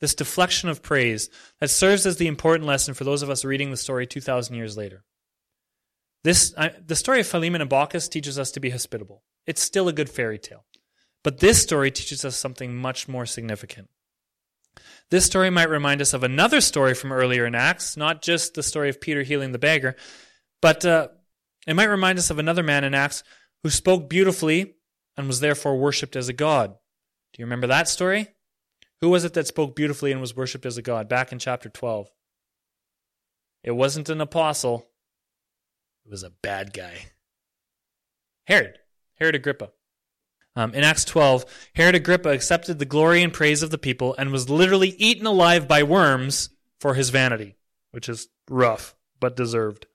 this 0.00 0.14
deflection 0.14 0.68
of 0.68 0.82
praise, 0.82 1.28
that 1.58 1.68
serves 1.68 2.06
as 2.06 2.16
the 2.16 2.28
important 2.28 2.66
lesson 2.66 2.94
for 2.94 3.04
those 3.04 3.22
of 3.22 3.28
us 3.28 3.44
reading 3.44 3.70
the 3.70 3.76
story 3.76 4.06
2,000 4.06 4.54
years 4.54 4.76
later. 4.76 5.04
This, 6.24 6.54
I, 6.56 6.70
the 6.86 6.96
story 6.96 7.20
of 7.20 7.26
Philemon 7.26 7.60
and 7.60 7.70
Baucis 7.70 8.08
teaches 8.08 8.38
us 8.38 8.50
to 8.52 8.60
be 8.60 8.70
hospitable. 8.70 9.22
It's 9.46 9.62
still 9.62 9.88
a 9.88 9.92
good 9.92 10.08
fairy 10.08 10.38
tale. 10.38 10.64
But 11.22 11.40
this 11.40 11.60
story 11.60 11.90
teaches 11.90 12.24
us 12.24 12.36
something 12.36 12.76
much 12.76 13.08
more 13.08 13.26
significant. 13.26 13.88
This 15.10 15.26
story 15.26 15.50
might 15.50 15.68
remind 15.68 16.00
us 16.00 16.14
of 16.14 16.22
another 16.22 16.60
story 16.60 16.94
from 16.94 17.12
earlier 17.12 17.44
in 17.44 17.54
Acts, 17.54 17.96
not 17.96 18.22
just 18.22 18.54
the 18.54 18.62
story 18.62 18.88
of 18.88 19.00
Peter 19.00 19.22
healing 19.22 19.52
the 19.52 19.58
beggar, 19.58 19.96
but 20.62 20.84
uh, 20.84 21.08
it 21.66 21.74
might 21.74 21.84
remind 21.84 22.18
us 22.18 22.30
of 22.30 22.38
another 22.38 22.62
man 22.62 22.84
in 22.84 22.94
Acts 22.94 23.24
who 23.62 23.70
spoke 23.70 24.08
beautifully 24.08 24.76
and 25.16 25.26
was 25.26 25.40
therefore 25.40 25.76
worshipped 25.76 26.16
as 26.16 26.28
a 26.28 26.32
god. 26.32 26.70
Do 27.32 27.40
you 27.40 27.44
remember 27.44 27.66
that 27.66 27.88
story? 27.88 28.28
Who 29.00 29.08
was 29.08 29.24
it 29.24 29.34
that 29.34 29.46
spoke 29.46 29.74
beautifully 29.74 30.12
and 30.12 30.20
was 30.20 30.36
worshipped 30.36 30.66
as 30.66 30.76
a 30.76 30.82
god? 30.82 31.08
Back 31.08 31.32
in 31.32 31.38
chapter 31.38 31.68
12. 31.68 32.08
It 33.62 33.72
wasn't 33.72 34.08
an 34.08 34.20
apostle, 34.20 34.86
it 36.04 36.10
was 36.10 36.22
a 36.22 36.30
bad 36.30 36.72
guy. 36.72 37.06
Herod, 38.46 38.78
Herod 39.16 39.34
Agrippa. 39.34 39.70
Um, 40.56 40.74
in 40.74 40.82
Acts 40.82 41.04
12, 41.04 41.44
Herod 41.74 41.94
Agrippa 41.94 42.30
accepted 42.30 42.78
the 42.78 42.84
glory 42.84 43.22
and 43.22 43.32
praise 43.32 43.62
of 43.62 43.70
the 43.70 43.78
people 43.78 44.14
and 44.18 44.32
was 44.32 44.50
literally 44.50 44.90
eaten 44.90 45.26
alive 45.26 45.68
by 45.68 45.82
worms 45.82 46.50
for 46.80 46.94
his 46.94 47.10
vanity, 47.10 47.56
which 47.92 48.08
is 48.08 48.28
rough, 48.48 48.94
but 49.20 49.36
deserved. 49.36 49.86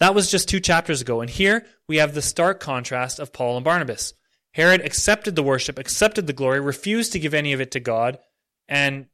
That 0.00 0.14
was 0.14 0.30
just 0.30 0.48
two 0.48 0.60
chapters 0.60 1.00
ago. 1.00 1.20
And 1.20 1.28
here 1.28 1.66
we 1.86 1.96
have 1.96 2.14
the 2.14 2.22
stark 2.22 2.60
contrast 2.60 3.18
of 3.18 3.32
Paul 3.32 3.56
and 3.56 3.64
Barnabas. 3.64 4.14
Herod 4.52 4.80
accepted 4.80 5.36
the 5.36 5.42
worship, 5.42 5.78
accepted 5.78 6.26
the 6.26 6.32
glory, 6.32 6.60
refused 6.60 7.12
to 7.12 7.18
give 7.18 7.34
any 7.34 7.52
of 7.52 7.60
it 7.60 7.72
to 7.72 7.80
God, 7.80 8.18
and 8.68 9.06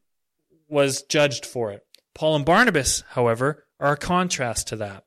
was 0.69 1.03
judged 1.03 1.47
for 1.47 1.73
it. 1.73 1.83
Paul 2.15 2.37
and 2.37 2.45
Barnabas, 2.45 3.03
however, 3.11 3.65
are 3.81 3.93
a 3.93 3.97
contrast 3.97 4.69
to 4.69 4.77
that. 4.77 5.04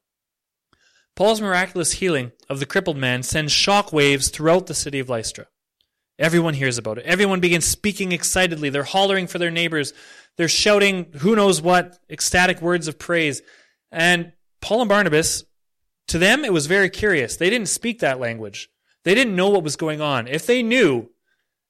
Paul's 1.17 1.41
miraculous 1.41 1.93
healing 1.93 2.31
of 2.47 2.59
the 2.59 2.67
crippled 2.67 2.95
man 2.95 3.24
sends 3.24 3.51
shock 3.51 3.91
waves 3.91 4.29
throughout 4.29 4.67
the 4.67 4.75
city 4.75 5.00
of 5.00 5.09
Lystra. 5.09 5.47
Everyone 6.19 6.53
hears 6.53 6.77
about 6.77 7.00
it. 7.00 7.05
Everyone 7.05 7.39
begins 7.39 7.65
speaking 7.65 8.12
excitedly. 8.12 8.69
They're 8.69 8.83
hollering 8.83 9.25
for 9.25 9.39
their 9.39 9.50
neighbors. 9.50 9.95
They're 10.38 10.47
shouting 10.47 11.12
who 11.17 11.36
knows 11.36 11.59
what 11.59 11.97
ecstatic 12.07 12.62
words 12.62 12.88
of 12.88 13.00
praise. 13.00 13.41
And 13.91 14.31
Paul 14.62 14.81
and 14.81 14.89
Barnabas, 14.89 15.43
to 16.09 16.19
them, 16.19 16.45
it 16.45 16.53
was 16.53 16.67
very 16.67 16.89
curious. 16.89 17.36
They 17.36 17.50
didn't 17.50 17.69
speak 17.69 18.00
that 18.00 18.19
language. 18.19 18.69
They 19.03 19.15
didn't 19.15 19.36
know 19.36 19.50
what 19.50 19.63
was 19.63 19.75
going 19.75 20.01
on. 20.01 20.27
If 20.27 20.45
they 20.45 20.62
knew, 20.62 21.09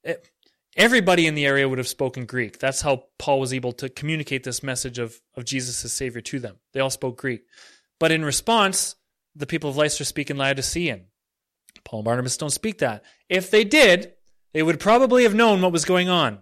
it, 0.03 0.27
everybody 0.75 1.25
in 1.25 1.35
the 1.35 1.45
area 1.45 1.69
would 1.69 1.77
have 1.77 1.87
spoken 1.87 2.25
Greek. 2.25 2.59
That's 2.59 2.81
how 2.81 3.05
Paul 3.17 3.39
was 3.39 3.53
able 3.53 3.71
to 3.73 3.87
communicate 3.87 4.43
this 4.43 4.61
message 4.61 4.99
of, 4.99 5.21
of 5.35 5.45
Jesus 5.45 5.85
as 5.85 5.93
Savior 5.93 6.19
to 6.19 6.39
them. 6.41 6.57
They 6.73 6.81
all 6.81 6.89
spoke 6.89 7.17
Greek. 7.17 7.43
But 7.97 8.11
in 8.11 8.25
response, 8.25 8.97
the 9.37 9.47
people 9.47 9.69
of 9.69 9.77
Lystra 9.77 10.05
speak 10.05 10.29
in 10.29 10.37
Lycaonian. 10.37 11.03
Paul 11.83 11.99
and 11.99 12.05
Barnabas 12.05 12.37
don't 12.37 12.49
speak 12.49 12.79
that. 12.79 13.03
If 13.29 13.51
they 13.51 13.63
did, 13.63 14.13
they 14.53 14.63
would 14.63 14.79
probably 14.79 15.23
have 15.23 15.35
known 15.35 15.61
what 15.61 15.71
was 15.71 15.85
going 15.85 16.09
on. 16.09 16.39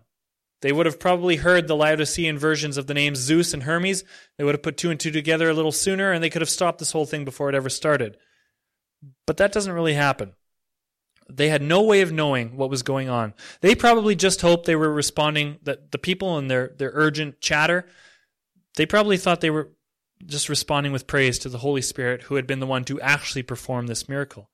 They 0.62 0.72
would 0.72 0.86
have 0.86 1.00
probably 1.00 1.36
heard 1.36 1.68
the 1.68 1.76
Lycaonian 1.76 2.38
versions 2.38 2.78
of 2.78 2.88
the 2.88 2.94
names 2.94 3.20
Zeus 3.20 3.54
and 3.54 3.64
Hermes. 3.64 4.04
They 4.38 4.44
would 4.44 4.56
have 4.56 4.64
put 4.64 4.78
two 4.78 4.90
and 4.90 5.00
two 5.00 5.12
together 5.12 5.50
a 5.50 5.54
little 5.54 5.72
sooner, 5.72 6.12
and 6.12 6.24
they 6.24 6.30
could 6.30 6.42
have 6.42 6.50
stopped 6.50 6.80
this 6.80 6.92
whole 6.92 7.06
thing 7.06 7.26
before 7.26 7.50
it 7.50 7.56
ever 7.56 7.70
started. 7.70 8.18
But 9.28 9.38
that 9.38 9.52
doesn't 9.52 9.74
really 9.74 9.94
happen. 9.94 10.34
They 11.30 11.50
had 11.50 11.62
no 11.62 11.82
way 11.82 12.02
of 12.02 12.12
knowing 12.12 12.56
what 12.56 12.70
was 12.70 12.84
going 12.84 13.10
on. 13.10 13.34
They 13.62 13.76
probably 13.76 14.16
just 14.16 14.42
hoped 14.42 14.66
they 14.66 14.76
were 14.76 14.92
responding, 14.92 15.58
that 15.64 15.92
the 15.92 15.98
people 15.98 16.38
in 16.38 16.48
their, 16.48 16.74
their 16.78 16.92
urgent 16.94 17.42
chatter, 17.42 17.88
they 18.76 18.86
probably 18.86 19.18
thought 19.18 19.42
they 19.42 19.50
were 19.50 19.72
just 20.26 20.50
responding 20.50 20.92
with 20.92 21.08
praise 21.08 21.40
to 21.40 21.50
the 21.50 21.58
Holy 21.58 21.82
Spirit 21.82 22.24
who 22.24 22.36
had 22.36 22.48
been 22.48 22.60
the 22.60 22.68
one 22.68 22.84
to 22.86 23.00
actually 23.02 23.44
perform 23.44 23.88
this 23.88 24.10
miracle. 24.10 24.50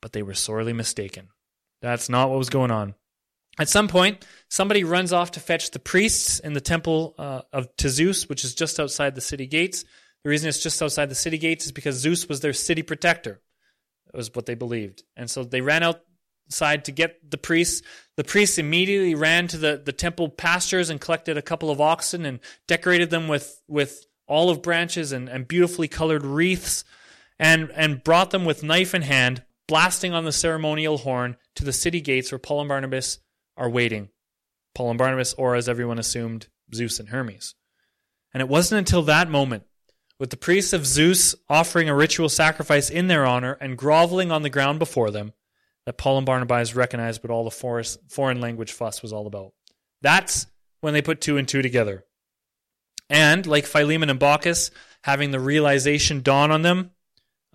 But 0.00 0.12
they 0.12 0.22
were 0.22 0.34
sorely 0.34 0.72
mistaken. 0.72 1.28
That's 1.80 2.08
not 2.08 2.30
what 2.30 2.38
was 2.38 2.50
going 2.50 2.70
on. 2.70 2.94
At 3.58 3.68
some 3.68 3.88
point, 3.88 4.24
somebody 4.48 4.82
runs 4.82 5.12
off 5.12 5.32
to 5.32 5.40
fetch 5.40 5.72
the 5.72 5.78
priests 5.78 6.38
in 6.38 6.54
the 6.54 6.60
temple 6.60 7.14
uh, 7.18 7.42
of 7.52 7.68
to 7.76 7.90
Zeus, 7.90 8.28
which 8.28 8.44
is 8.44 8.54
just 8.54 8.80
outside 8.80 9.14
the 9.14 9.20
city 9.20 9.46
gates. 9.46 9.84
The 10.24 10.30
reason 10.30 10.48
it's 10.48 10.62
just 10.62 10.80
outside 10.80 11.10
the 11.10 11.14
city 11.14 11.38
gates 11.38 11.66
is 11.66 11.72
because 11.72 11.96
Zeus 11.96 12.28
was 12.28 12.40
their 12.40 12.52
city 12.52 12.82
protector. 12.82 13.40
It 14.12 14.16
was 14.16 14.34
what 14.34 14.46
they 14.46 14.54
believed. 14.54 15.02
And 15.16 15.30
so 15.30 15.44
they 15.44 15.60
ran 15.60 15.82
outside 15.82 16.86
to 16.86 16.92
get 16.92 17.30
the 17.30 17.38
priests. 17.38 17.82
The 18.16 18.24
priests 18.24 18.58
immediately 18.58 19.14
ran 19.14 19.48
to 19.48 19.58
the, 19.58 19.82
the 19.84 19.92
temple 19.92 20.28
pastures 20.28 20.90
and 20.90 21.00
collected 21.00 21.36
a 21.36 21.42
couple 21.42 21.70
of 21.70 21.80
oxen 21.80 22.24
and 22.24 22.40
decorated 22.68 23.10
them 23.10 23.28
with, 23.28 23.60
with 23.68 24.06
olive 24.32 24.62
branches 24.62 25.12
and, 25.12 25.28
and 25.28 25.46
beautifully 25.46 25.88
colored 25.88 26.24
wreaths 26.24 26.84
and, 27.38 27.70
and 27.74 28.02
brought 28.02 28.30
them 28.30 28.44
with 28.44 28.62
knife 28.62 28.94
in 28.94 29.02
hand, 29.02 29.42
blasting 29.68 30.12
on 30.12 30.24
the 30.24 30.32
ceremonial 30.32 30.98
horn 30.98 31.36
to 31.54 31.64
the 31.64 31.72
city 31.72 32.00
gates 32.00 32.32
where 32.32 32.38
Paul 32.38 32.60
and 32.60 32.68
Barnabas 32.68 33.18
are 33.56 33.68
waiting. 33.68 34.08
Paul 34.74 34.90
and 34.90 34.98
Barnabas, 34.98 35.34
or 35.34 35.54
as 35.54 35.68
everyone 35.68 35.98
assumed, 35.98 36.48
Zeus 36.74 36.98
and 36.98 37.10
Hermes. 37.10 37.54
And 38.32 38.40
it 38.40 38.48
wasn't 38.48 38.78
until 38.78 39.02
that 39.02 39.28
moment, 39.28 39.64
with 40.18 40.30
the 40.30 40.36
priests 40.36 40.72
of 40.72 40.86
Zeus 40.86 41.34
offering 41.48 41.88
a 41.88 41.94
ritual 41.94 42.28
sacrifice 42.28 42.88
in 42.88 43.08
their 43.08 43.26
honor 43.26 43.58
and 43.60 43.76
groveling 43.76 44.32
on 44.32 44.42
the 44.42 44.50
ground 44.50 44.78
before 44.78 45.10
them, 45.10 45.32
that 45.84 45.98
Paul 45.98 46.18
and 46.18 46.26
Barnabas 46.26 46.74
recognized 46.74 47.22
what 47.22 47.30
all 47.30 47.44
the 47.44 47.98
foreign 48.08 48.40
language 48.40 48.72
fuss 48.72 49.02
was 49.02 49.12
all 49.12 49.26
about. 49.26 49.52
That's 50.00 50.46
when 50.80 50.94
they 50.94 51.02
put 51.02 51.20
two 51.20 51.36
and 51.36 51.46
two 51.46 51.60
together. 51.60 52.04
And, 53.12 53.46
like 53.46 53.66
Philemon 53.66 54.08
and 54.08 54.18
Baucis, 54.18 54.70
having 55.04 55.32
the 55.32 55.38
realization 55.38 56.22
dawn 56.22 56.50
on 56.50 56.62
them 56.62 56.92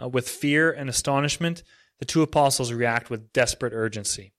uh, 0.02 0.08
with 0.08 0.30
fear 0.30 0.72
and 0.72 0.88
astonishment, 0.88 1.64
the 1.98 2.06
two 2.06 2.22
apostles 2.22 2.72
react 2.72 3.10
with 3.10 3.34
desperate 3.34 3.74
urgency. 3.74 4.34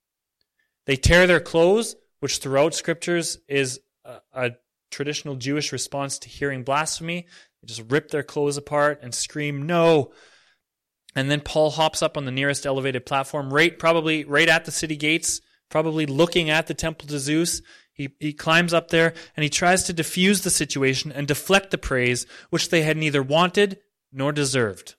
They 0.86 0.94
tear 0.94 1.26
their 1.26 1.40
clothes, 1.40 1.96
which 2.20 2.38
throughout 2.38 2.72
scriptures 2.72 3.36
is 3.48 3.80
a, 4.04 4.20
a 4.32 4.50
traditional 4.92 5.34
Jewish 5.34 5.72
response 5.72 6.20
to 6.20 6.28
hearing 6.28 6.62
blasphemy. 6.62 7.26
They 7.60 7.66
just 7.66 7.90
rip 7.90 8.12
their 8.12 8.22
clothes 8.22 8.56
apart 8.56 9.00
and 9.02 9.12
scream, 9.12 9.66
No! 9.66 10.12
And 11.16 11.28
then 11.28 11.40
Paul 11.40 11.70
hops 11.70 12.00
up 12.00 12.16
on 12.16 12.26
the 12.26 12.30
nearest 12.30 12.64
elevated 12.64 13.04
platform, 13.06 13.52
right 13.52 13.76
probably 13.76 14.24
right 14.24 14.48
at 14.48 14.66
the 14.66 14.70
city 14.70 14.96
gates, 14.96 15.40
probably 15.68 16.06
looking 16.06 16.48
at 16.48 16.68
the 16.68 16.74
temple 16.74 17.08
to 17.08 17.18
Zeus. 17.18 17.60
He, 17.98 18.10
he 18.20 18.32
climbs 18.32 18.72
up 18.72 18.88
there 18.88 19.12
and 19.36 19.42
he 19.42 19.50
tries 19.50 19.82
to 19.84 19.92
diffuse 19.92 20.42
the 20.42 20.50
situation 20.50 21.10
and 21.10 21.26
deflect 21.26 21.72
the 21.72 21.78
praise 21.78 22.26
which 22.48 22.70
they 22.70 22.82
had 22.82 22.96
neither 22.96 23.22
wanted 23.22 23.80
nor 24.12 24.30
deserved. 24.30 24.94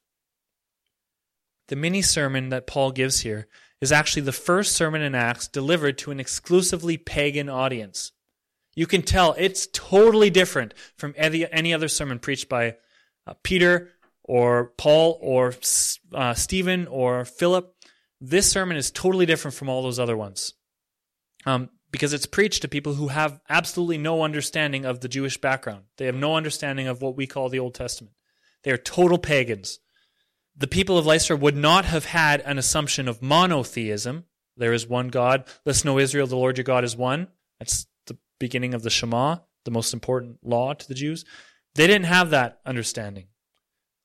The 1.70 1.78
mini 1.78 2.02
sermon 2.02 2.50
that 2.50 2.68
Paul 2.68 2.92
gives 2.92 3.22
here 3.22 3.48
is 3.80 3.94
actually 3.94 4.24
the 4.24 4.34
first 4.34 4.74
sermon 4.74 5.02
in 5.02 5.16
Acts 5.16 5.48
delivered 5.48 5.98
to 6.00 6.12
an 6.12 6.20
exclusively 6.20 6.98
pagan 6.98 7.48
audience. 7.48 8.12
You 8.76 8.86
can 8.86 9.02
tell 9.02 9.34
it's 9.38 9.68
totally 9.72 10.30
different 10.30 10.74
from 10.98 11.16
any 11.18 11.74
other 11.74 11.88
sermon 11.88 12.20
preached 12.20 12.50
by 12.50 12.76
uh, 13.26 13.34
Peter 13.44 13.92
or 14.24 14.74
Paul 14.78 15.18
or 15.22 15.54
uh, 16.14 16.34
Stephen 16.34 16.86
or 16.88 17.24
Philip. 17.24 17.74
This 18.20 18.52
sermon 18.52 18.76
is 18.76 18.92
totally 18.92 19.26
different 19.26 19.56
from 19.56 19.70
all 19.70 19.82
those 19.82 20.00
other 20.00 20.18
ones 20.18 20.54
um, 21.46 21.70
because 21.92 22.14
it's 22.14 22.26
preached 22.26 22.62
to 22.62 22.68
people 22.68 22.96
who 22.96 23.08
have 23.10 23.40
absolutely 23.50 23.98
no 23.98 24.24
understanding 24.24 24.86
of 24.86 25.00
the 25.00 25.08
Jewish 25.08 25.38
background. 25.40 25.84
They 25.98 26.06
have 26.06 26.16
no 26.16 26.36
understanding 26.36 26.88
of 26.88 27.02
what 27.02 27.16
we 27.16 27.28
call 27.28 27.50
the 27.50 27.60
Old 27.60 27.74
Testament. 27.74 28.14
They 28.64 28.72
are 28.72 28.78
total 28.78 29.18
pagans 29.18 29.80
the 30.60 30.68
people 30.68 30.98
of 30.98 31.06
Lystra 31.06 31.38
would 31.38 31.56
not 31.56 31.86
have 31.86 32.06
had 32.06 32.42
an 32.42 32.58
assumption 32.58 33.08
of 33.08 33.22
monotheism. 33.22 34.26
There 34.58 34.74
is 34.74 34.88
one 34.88 35.08
God. 35.08 35.46
Listen, 35.66 35.90
O 35.90 35.98
Israel, 35.98 36.28
the 36.28 36.36
Lord 36.36 36.58
your 36.58 36.66
God 36.66 36.84
is 36.84 36.98
one. 36.98 37.30
That's 37.60 37.88
the 38.08 38.18
beginning 38.40 38.74
of 38.74 38.84
the 38.84 38.90
Shema, 38.90 39.38
the 39.64 39.72
most 39.72 39.94
important 39.94 40.40
law 40.44 40.74
to 40.74 40.88
the 40.88 40.94
Jews. 40.94 41.24
They 41.76 41.88
didn't 41.88 42.08
have 42.08 42.30
that 42.32 42.60
understanding. 42.66 43.28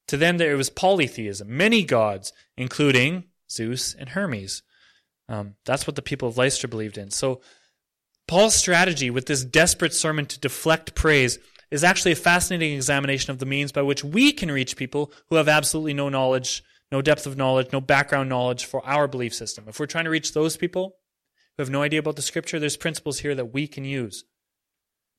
To 0.08 0.16
them, 0.16 0.38
there 0.38 0.56
was 0.56 0.70
polytheism, 0.70 1.56
many 1.56 1.82
gods, 1.82 2.32
including 2.56 3.24
Zeus 3.50 3.92
and 3.94 4.10
Hermes. 4.10 4.62
Um, 5.28 5.56
that's 5.64 5.86
what 5.86 5.96
the 5.96 6.02
people 6.02 6.28
of 6.28 6.38
Lystra 6.38 6.68
believed 6.68 6.98
in. 6.98 7.10
So, 7.10 7.40
Paul's 8.26 8.54
strategy 8.54 9.10
with 9.10 9.26
this 9.26 9.44
desperate 9.44 9.92
sermon 9.92 10.26
to 10.26 10.40
deflect 10.40 10.94
praise 10.94 11.38
is 11.70 11.84
actually 11.84 12.12
a 12.12 12.16
fascinating 12.16 12.74
examination 12.74 13.30
of 13.30 13.38
the 13.38 13.46
means 13.46 13.72
by 13.72 13.82
which 13.82 14.02
we 14.02 14.32
can 14.32 14.50
reach 14.50 14.76
people 14.76 15.12
who 15.28 15.36
have 15.36 15.48
absolutely 15.48 15.92
no 15.92 16.08
knowledge, 16.08 16.62
no 16.90 17.02
depth 17.02 17.26
of 17.26 17.36
knowledge, 17.36 17.72
no 17.72 17.80
background 17.80 18.28
knowledge 18.28 18.64
for 18.64 18.84
our 18.86 19.06
belief 19.06 19.34
system. 19.34 19.64
If 19.68 19.78
we're 19.78 19.86
trying 19.86 20.04
to 20.04 20.10
reach 20.10 20.32
those 20.32 20.56
people 20.56 20.96
who 21.56 21.62
have 21.62 21.70
no 21.70 21.82
idea 21.82 22.00
about 22.00 22.16
the 22.16 22.22
scripture, 22.22 22.58
there's 22.58 22.76
principles 22.76 23.18
here 23.18 23.34
that 23.34 23.52
we 23.52 23.66
can 23.66 23.84
use. 23.84 24.24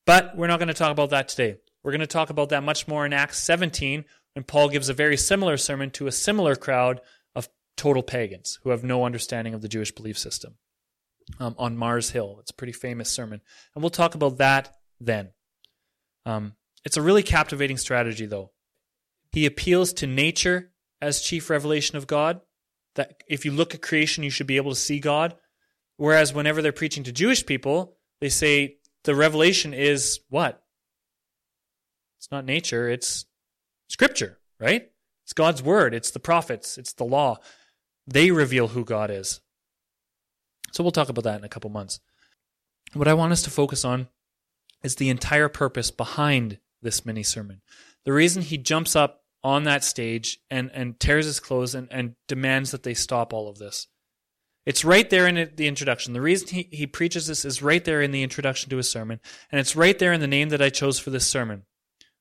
But 0.06 0.36
we're 0.36 0.48
not 0.48 0.60
going 0.60 0.68
to 0.68 0.74
talk 0.74 0.92
about 0.92 1.10
that 1.12 1.28
today. 1.28 1.58
We're 1.84 1.92
going 1.92 2.00
to 2.02 2.08
talk 2.08 2.30
about 2.30 2.50
that 2.50 2.64
much 2.64 2.88
more 2.88 3.06
in 3.06 3.14
Acts 3.14 3.40
17 3.44 4.06
when 4.34 4.44
Paul 4.44 4.70
gives 4.70 4.90
a 4.90 4.94
very 4.94 5.18
similar 5.18 5.58
sermon 5.58 5.92
to 5.92 6.08
a 6.08 6.12
similar 6.12 6.56
crowd 6.56 7.02
of 7.36 7.50
total 7.78 8.02
pagans 8.02 8.60
who 8.64 8.72
have 8.72 8.84
no 8.84 9.06
understanding 9.06 9.54
of 9.54 9.62
the 9.62 9.68
Jewish 9.68 9.92
belief 9.92 10.18
system 10.18 10.56
um, 11.40 11.56
on 11.58 11.78
Mars 11.78 12.12
Hill. 12.12 12.38
It's 12.40 12.52
a 12.52 12.56
pretty 12.56 12.74
famous 12.74 13.10
sermon. 13.10 13.42
And 13.74 13.84
we'll 13.84 13.90
talk 13.90 14.16
about 14.16 14.38
that 14.38 14.76
then. 15.00 15.30
Um, 16.26 16.54
it's 16.84 16.98
a 16.98 17.02
really 17.02 17.24
captivating 17.24 17.78
strategy, 17.78 18.26
though. 18.26 18.52
He 19.32 19.46
appeals 19.46 19.94
to 19.94 20.08
nature 20.08 20.72
as 21.02 21.22
chief 21.22 21.50
revelation 21.50 21.98
of 21.98 22.08
God. 22.08 22.42
That 22.96 23.24
if 23.28 23.44
you 23.44 23.52
look 23.52 23.76
at 23.76 23.82
creation, 23.82 24.24
you 24.24 24.30
should 24.30 24.48
be 24.48 24.58
able 24.58 24.72
to 24.72 24.78
see 24.78 25.00
God. 25.00 25.36
Whereas 25.98 26.34
whenever 26.34 26.62
they're 26.62 26.72
preaching 26.72 27.04
to 27.06 27.12
Jewish 27.12 27.46
people, 27.46 27.98
they 28.22 28.30
say 28.30 28.78
the 29.04 29.16
revelation 29.16 29.74
is 29.74 30.20
what? 30.30 30.62
It's 32.18 32.32
not 32.32 32.46
nature, 32.46 32.90
it's 32.90 33.26
scripture, 33.88 34.40
right? 34.60 34.90
It's 35.24 35.34
God's 35.34 35.62
word, 35.62 35.94
it's 35.94 36.12
the 36.12 36.20
prophets, 36.20 36.78
it's 36.78 36.94
the 36.94 37.04
law. 37.04 37.38
They 38.08 38.32
reveal 38.32 38.70
who 38.70 38.84
God 38.84 39.12
is. 39.12 39.42
So 40.76 40.84
we'll 40.84 40.92
talk 40.92 41.08
about 41.08 41.24
that 41.24 41.40
in 41.40 41.46
a 41.46 41.50
couple 41.50 41.70
months. 41.70 42.02
What 42.92 43.08
I 43.08 43.14
want 43.14 43.32
us 43.32 43.44
to 43.44 43.50
focus 43.50 43.86
on 43.86 44.10
is 44.84 44.98
the 44.98 45.10
entire 45.10 45.48
purpose 45.48 45.90
behind 45.90 46.60
this 46.82 47.06
mini 47.06 47.24
sermon. 47.24 47.62
The 48.04 48.12
reason 48.12 48.42
he 48.42 48.58
jumps 48.58 48.94
up 48.94 49.22
on 49.42 49.64
that 49.64 49.86
stage 49.86 50.40
and, 50.50 50.70
and 50.74 51.00
tears 51.00 51.28
his 51.28 51.40
clothes 51.40 51.76
and, 51.76 51.88
and 51.92 52.16
demands 52.28 52.72
that 52.72 52.84
they 52.84 52.94
stop 52.94 53.32
all 53.32 53.48
of 53.48 53.58
this. 53.58 53.88
It's 54.66 54.84
right 54.84 55.10
there 55.10 55.28
in 55.28 55.52
the 55.56 55.68
introduction. 55.68 56.12
The 56.12 56.20
reason 56.20 56.50
he, 56.50 56.68
he 56.70 56.88
preaches 56.88 57.26
this 57.28 57.46
is 57.46 57.62
right 57.62 57.86
there 57.86 58.02
in 58.02 58.12
the 58.12 58.24
introduction 58.24 58.70
to 58.72 58.78
his 58.78 58.90
sermon, 58.90 59.22
and 59.52 59.62
it's 59.62 59.78
right 59.78 59.98
there 59.98 60.12
in 60.12 60.20
the 60.20 60.28
name 60.28 60.50
that 60.50 60.62
I 60.62 60.70
chose 60.70 61.00
for 61.00 61.10
this 61.10 61.26
sermon. 61.26 61.64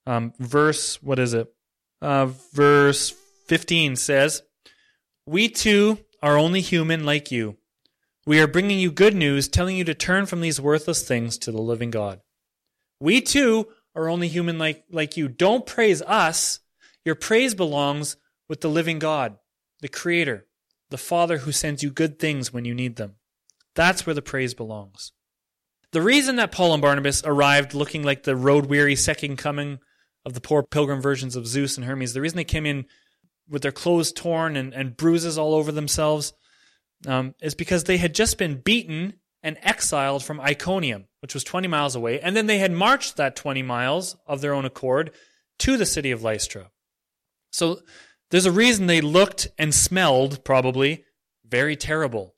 Um, 0.07 0.33
verse, 0.38 1.03
what 1.03 1.19
is 1.19 1.35
it? 1.35 1.53
Uh, 2.01 2.27
verse 2.53 3.11
15 3.49 3.97
says, 3.97 4.43
We 5.27 5.49
too 5.49 5.99
are 6.23 6.38
only 6.38 6.61
human 6.61 7.05
like 7.05 7.33
you. 7.33 7.57
We 8.26 8.40
are 8.40 8.46
bringing 8.46 8.78
you 8.78 8.90
good 8.90 9.14
news, 9.14 9.48
telling 9.48 9.76
you 9.76 9.84
to 9.84 9.94
turn 9.94 10.26
from 10.26 10.40
these 10.40 10.60
worthless 10.60 11.06
things 11.06 11.37
to 11.38 11.52
the 11.52 11.60
living 11.60 11.90
God. 11.90 12.20
We 12.98 13.20
too 13.20 13.68
are 13.94 14.08
only 14.08 14.28
human 14.28 14.58
like, 14.58 14.84
like 14.90 15.16
you. 15.16 15.28
Don't 15.28 15.66
praise 15.66 16.00
us. 16.02 16.60
Your 17.04 17.14
praise 17.14 17.54
belongs 17.54 18.16
with 18.48 18.62
the 18.62 18.70
living 18.70 18.98
God, 18.98 19.37
the 19.80 19.88
Creator, 19.88 20.46
the 20.90 20.96
Father 20.96 21.38
who 21.38 21.52
sends 21.52 21.82
you 21.82 21.90
good 21.90 22.18
things 22.18 22.52
when 22.52 22.64
you 22.64 22.74
need 22.74 22.96
them. 22.96 23.16
That's 23.74 24.06
where 24.06 24.14
the 24.14 24.22
praise 24.22 24.54
belongs. 24.54 25.12
The 25.92 26.02
reason 26.02 26.37
that 26.37 26.50
Paul 26.50 26.72
and 26.72 26.82
Barnabas 26.82 27.22
arrived 27.24 27.74
looking 27.74 28.02
like 28.02 28.22
the 28.22 28.37
road 28.37 28.66
weary 28.66 28.96
second 28.96 29.37
coming 29.37 29.78
of 30.24 30.32
the 30.32 30.40
poor 30.40 30.62
pilgrim 30.62 31.00
versions 31.00 31.37
of 31.37 31.46
Zeus 31.46 31.76
and 31.76 31.84
Hermes, 31.84 32.14
the 32.14 32.20
reason 32.20 32.37
they 32.37 32.44
came 32.44 32.66
in 32.66 32.87
with 33.48 33.62
their 33.62 33.70
clothes 33.70 34.12
torn 34.12 34.56
and, 34.56 34.72
and 34.72 34.96
bruises 34.96 35.37
all 35.37 35.54
over 35.54 35.70
themselves, 35.70 36.32
um, 37.07 37.35
is 37.43 37.55
because 37.55 37.85
they 37.85 37.97
had 37.97 38.14
just 38.14 38.38
been 38.38 38.61
beaten 38.61 39.14
and 39.43 39.59
exiled 39.62 40.25
from 40.25 40.40
Iconium, 40.40 41.07
which 41.21 41.35
was 41.35 41.45
20 41.45 41.69
miles 41.69 41.95
away, 41.95 42.21
and 42.21 42.35
then 42.35 42.47
they 42.47 42.59
had 42.59 42.73
marched 42.73 43.17
that 43.17 43.37
20 43.37 43.62
miles 43.62 44.17
of 44.27 44.40
their 44.40 44.55
own 44.55 44.64
accord 44.64 45.11
to 45.59 45.77
the 45.77 45.87
city 45.87 46.11
of 46.11 46.23
Lystra. 46.23 46.71
So 47.53 47.81
there's 48.31 48.47
a 48.47 48.53
reason 48.53 48.87
they 48.87 49.01
looked 49.01 49.49
and 49.59 49.75
smelled, 49.75 50.45
probably, 50.45 51.05
very 51.45 51.77
terrible. 51.77 52.35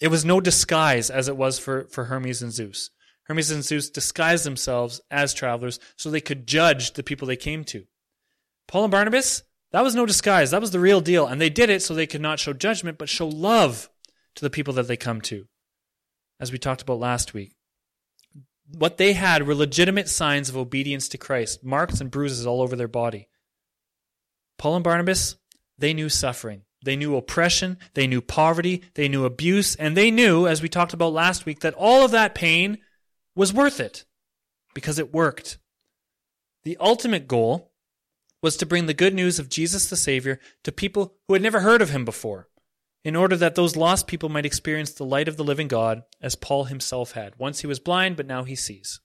It 0.00 0.08
was 0.08 0.24
no 0.24 0.40
disguise 0.40 1.08
as 1.08 1.28
it 1.28 1.36
was 1.36 1.58
for, 1.58 1.86
for 1.88 2.04
Hermes 2.04 2.42
and 2.42 2.52
Zeus. 2.52 2.90
Hermes 3.24 3.50
and 3.50 3.64
Zeus 3.64 3.88
disguised 3.88 4.44
themselves 4.44 5.00
as 5.10 5.32
travelers 5.32 5.78
so 5.96 6.10
they 6.10 6.20
could 6.20 6.46
judge 6.46 6.92
the 6.92 7.02
people 7.02 7.26
they 7.26 7.36
came 7.36 7.64
to. 7.64 7.84
Paul 8.68 8.84
and 8.84 8.90
Barnabas, 8.90 9.44
that 9.74 9.82
was 9.82 9.96
no 9.96 10.06
disguise. 10.06 10.52
That 10.52 10.60
was 10.60 10.70
the 10.70 10.78
real 10.78 11.00
deal. 11.00 11.26
And 11.26 11.40
they 11.40 11.50
did 11.50 11.68
it 11.68 11.82
so 11.82 11.94
they 11.94 12.06
could 12.06 12.20
not 12.20 12.38
show 12.38 12.52
judgment, 12.52 12.96
but 12.96 13.08
show 13.08 13.26
love 13.26 13.90
to 14.36 14.44
the 14.44 14.48
people 14.48 14.74
that 14.74 14.86
they 14.86 14.96
come 14.96 15.20
to. 15.22 15.48
As 16.38 16.52
we 16.52 16.58
talked 16.58 16.82
about 16.82 17.00
last 17.00 17.34
week. 17.34 17.56
What 18.72 18.98
they 18.98 19.14
had 19.14 19.44
were 19.44 19.54
legitimate 19.54 20.08
signs 20.08 20.48
of 20.48 20.56
obedience 20.56 21.08
to 21.08 21.18
Christ, 21.18 21.64
marks 21.64 22.00
and 22.00 22.08
bruises 22.08 22.46
all 22.46 22.62
over 22.62 22.76
their 22.76 22.86
body. 22.86 23.28
Paul 24.58 24.76
and 24.76 24.84
Barnabas, 24.84 25.34
they 25.76 25.92
knew 25.92 26.08
suffering. 26.08 26.62
They 26.84 26.94
knew 26.94 27.16
oppression. 27.16 27.78
They 27.94 28.06
knew 28.06 28.20
poverty. 28.20 28.84
They 28.94 29.08
knew 29.08 29.24
abuse. 29.24 29.74
And 29.74 29.96
they 29.96 30.12
knew, 30.12 30.46
as 30.46 30.62
we 30.62 30.68
talked 30.68 30.92
about 30.92 31.12
last 31.12 31.46
week, 31.46 31.62
that 31.62 31.74
all 31.74 32.04
of 32.04 32.12
that 32.12 32.36
pain 32.36 32.78
was 33.34 33.52
worth 33.52 33.80
it 33.80 34.04
because 34.72 35.00
it 35.00 35.12
worked. 35.12 35.58
The 36.62 36.76
ultimate 36.76 37.26
goal 37.26 37.72
was 38.44 38.58
to 38.58 38.66
bring 38.66 38.84
the 38.84 38.92
good 38.92 39.14
news 39.14 39.38
of 39.38 39.48
Jesus 39.48 39.88
the 39.88 39.96
Savior 39.96 40.38
to 40.64 40.70
people 40.70 41.14
who 41.26 41.32
had 41.32 41.42
never 41.42 41.60
heard 41.60 41.80
of 41.80 41.88
him 41.88 42.04
before, 42.04 42.50
in 43.02 43.16
order 43.16 43.38
that 43.38 43.54
those 43.54 43.74
lost 43.74 44.06
people 44.06 44.28
might 44.28 44.44
experience 44.44 44.92
the 44.92 45.02
light 45.02 45.28
of 45.28 45.38
the 45.38 45.42
living 45.42 45.66
God 45.66 46.02
as 46.20 46.36
Paul 46.36 46.64
himself 46.64 47.12
had. 47.12 47.32
Once 47.38 47.60
he 47.60 47.66
was 47.66 47.78
blind, 47.78 48.18
but 48.18 48.26
now 48.26 48.44
he 48.44 48.54
sees. 48.54 49.00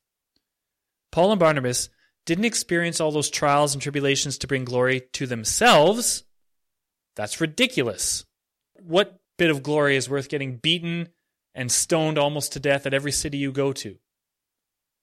Paul 1.09 1.31
and 1.31 1.39
Barnabas 1.39 1.87
didn't 2.25 2.43
experience 2.43 2.99
all 2.99 3.11
those 3.11 3.29
trials 3.29 3.73
and 3.73 3.81
tribulations 3.81 4.37
to 4.39 4.47
bring 4.47 4.65
glory 4.65 5.03
to 5.13 5.25
themselves. 5.25 6.25
That's 7.15 7.39
ridiculous. 7.39 8.25
What 8.73 9.21
bit 9.37 9.51
of 9.51 9.63
glory 9.63 9.95
is 9.95 10.09
worth 10.09 10.27
getting 10.27 10.57
beaten 10.57 11.07
and 11.55 11.71
stoned 11.71 12.17
almost 12.17 12.51
to 12.53 12.59
death 12.59 12.85
at 12.85 12.93
every 12.93 13.13
city 13.13 13.37
you 13.37 13.53
go 13.53 13.71
to? 13.71 13.99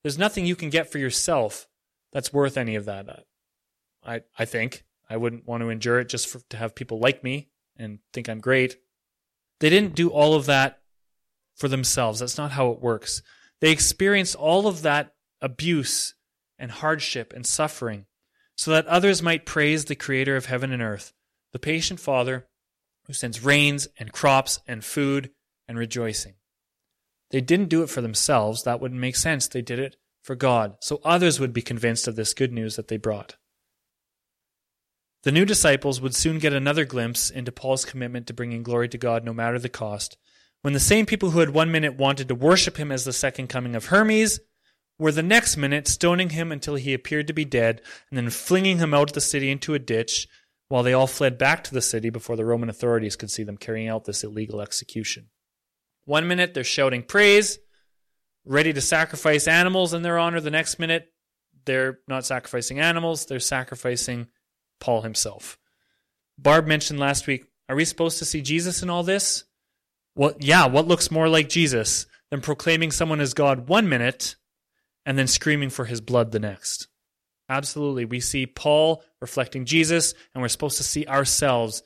There's 0.03 0.19
nothing 0.19 0.45
you 0.45 0.55
can 0.55 0.69
get 0.69 0.91
for 0.91 0.99
yourself 0.99 1.67
that's 2.13 2.31
worth 2.31 2.55
any 2.55 2.75
of 2.75 2.85
that. 2.85 3.25
I, 4.07 4.21
I 4.37 4.45
think. 4.45 4.85
I 5.09 5.17
wouldn't 5.17 5.47
want 5.47 5.61
to 5.61 5.69
endure 5.69 5.99
it 5.99 6.09
just 6.09 6.27
for, 6.27 6.39
to 6.49 6.57
have 6.57 6.75
people 6.75 6.99
like 6.99 7.23
me 7.23 7.49
and 7.77 7.99
think 8.13 8.29
I'm 8.29 8.39
great. 8.39 8.77
They 9.59 9.69
didn't 9.69 9.95
do 9.95 10.09
all 10.09 10.33
of 10.33 10.47
that 10.47 10.79
for 11.55 11.67
themselves. 11.67 12.19
That's 12.19 12.37
not 12.37 12.51
how 12.51 12.71
it 12.71 12.81
works. 12.81 13.21
They 13.61 13.71
experienced 13.71 14.35
all 14.35 14.67
of 14.67 14.81
that 14.81 15.13
abuse 15.41 16.15
and 16.59 16.71
hardship 16.71 17.33
and 17.33 17.45
suffering 17.45 18.05
so 18.55 18.71
that 18.71 18.87
others 18.87 19.21
might 19.21 19.45
praise 19.45 19.85
the 19.85 19.95
creator 19.95 20.35
of 20.35 20.47
heaven 20.47 20.71
and 20.71 20.81
earth, 20.81 21.13
the 21.53 21.59
patient 21.59 21.99
Father 21.99 22.47
who 23.05 23.13
sends 23.13 23.43
rains 23.43 23.87
and 23.97 24.11
crops 24.11 24.59
and 24.67 24.83
food 24.83 25.31
and 25.67 25.77
rejoicing. 25.77 26.33
They 27.31 27.41
didn't 27.41 27.69
do 27.69 27.83
it 27.83 27.89
for 27.89 28.01
themselves. 28.01 28.63
That 28.63 28.81
wouldn't 28.81 28.99
make 28.99 29.15
sense. 29.15 29.47
They 29.47 29.61
did 29.61 29.79
it 29.79 29.95
for 30.21 30.35
God, 30.35 30.75
so 30.81 30.99
others 31.03 31.39
would 31.39 31.53
be 31.53 31.61
convinced 31.61 32.07
of 32.07 32.15
this 32.15 32.33
good 32.33 32.51
news 32.51 32.75
that 32.75 32.89
they 32.89 32.97
brought. 32.97 33.37
The 35.27 35.33
new 35.33 35.43
disciples 35.43 35.99
would 35.99 36.15
soon 36.15 36.39
get 36.39 36.53
another 36.53 36.85
glimpse 36.85 37.29
into 37.29 37.51
Paul's 37.51 37.83
commitment 37.83 38.27
to 38.27 38.33
bringing 38.33 38.63
glory 38.63 38.87
to 38.87 38.97
God 38.97 39.25
no 39.25 39.33
matter 39.33 39.59
the 39.59 39.67
cost, 39.67 40.15
when 40.61 40.73
the 40.73 40.79
same 40.79 41.05
people 41.05 41.31
who 41.31 41.39
had 41.39 41.49
one 41.49 41.69
minute 41.69 41.97
wanted 41.97 42.29
to 42.29 42.33
worship 42.33 42.77
him 42.77 42.93
as 42.93 43.03
the 43.03 43.11
second 43.11 43.47
coming 43.47 43.75
of 43.75 43.87
Hermes 43.87 44.39
were 44.97 45.11
the 45.11 45.21
next 45.21 45.57
minute 45.57 45.85
stoning 45.85 46.29
him 46.29 46.49
until 46.49 46.75
he 46.75 46.93
appeared 46.93 47.27
to 47.27 47.33
be 47.33 47.43
dead, 47.43 47.81
and 48.09 48.17
then 48.17 48.29
flinging 48.29 48.77
him 48.77 48.93
out 48.93 49.09
of 49.09 49.15
the 49.15 49.19
city 49.19 49.51
into 49.51 49.73
a 49.73 49.79
ditch, 49.79 50.29
while 50.69 50.81
they 50.81 50.93
all 50.93 51.07
fled 51.07 51.37
back 51.37 51.61
to 51.65 51.73
the 51.73 51.81
city 51.81 52.09
before 52.09 52.37
the 52.37 52.45
Roman 52.45 52.69
authorities 52.69 53.17
could 53.17 53.29
see 53.29 53.43
them 53.43 53.57
carrying 53.57 53.89
out 53.89 54.05
this 54.05 54.23
illegal 54.23 54.61
execution. 54.61 55.27
One 56.05 56.29
minute 56.29 56.53
they're 56.53 56.63
shouting 56.63 57.03
praise, 57.03 57.59
ready 58.45 58.71
to 58.71 58.79
sacrifice 58.79 59.45
animals 59.45 59.93
in 59.93 60.03
their 60.03 60.19
honor. 60.19 60.39
The 60.39 60.51
next 60.51 60.79
minute 60.79 61.11
they're 61.65 61.99
not 62.07 62.25
sacrificing 62.25 62.79
animals, 62.79 63.25
they're 63.25 63.41
sacrificing 63.41 64.27
Paul 64.79 65.01
himself. 65.01 65.57
Barb 66.37 66.67
mentioned 66.67 66.99
last 66.99 67.27
week, 67.27 67.45
are 67.69 67.75
we 67.75 67.85
supposed 67.85 68.19
to 68.19 68.25
see 68.25 68.41
Jesus 68.41 68.81
in 68.81 68.89
all 68.89 69.03
this? 69.03 69.43
Well, 70.15 70.35
yeah, 70.39 70.67
what 70.67 70.87
looks 70.87 71.11
more 71.11 71.29
like 71.29 71.49
Jesus 71.49 72.05
than 72.31 72.41
proclaiming 72.41 72.91
someone 72.91 73.19
as 73.19 73.33
God 73.33 73.67
one 73.67 73.89
minute 73.89 74.35
and 75.05 75.17
then 75.17 75.27
screaming 75.27 75.69
for 75.69 75.85
his 75.85 76.01
blood 76.01 76.31
the 76.31 76.39
next? 76.39 76.87
Absolutely. 77.49 78.05
We 78.05 78.19
see 78.19 78.45
Paul 78.45 79.03
reflecting 79.21 79.65
Jesus, 79.65 80.13
and 80.33 80.41
we're 80.41 80.49
supposed 80.49 80.77
to 80.77 80.83
see 80.83 81.05
ourselves 81.05 81.83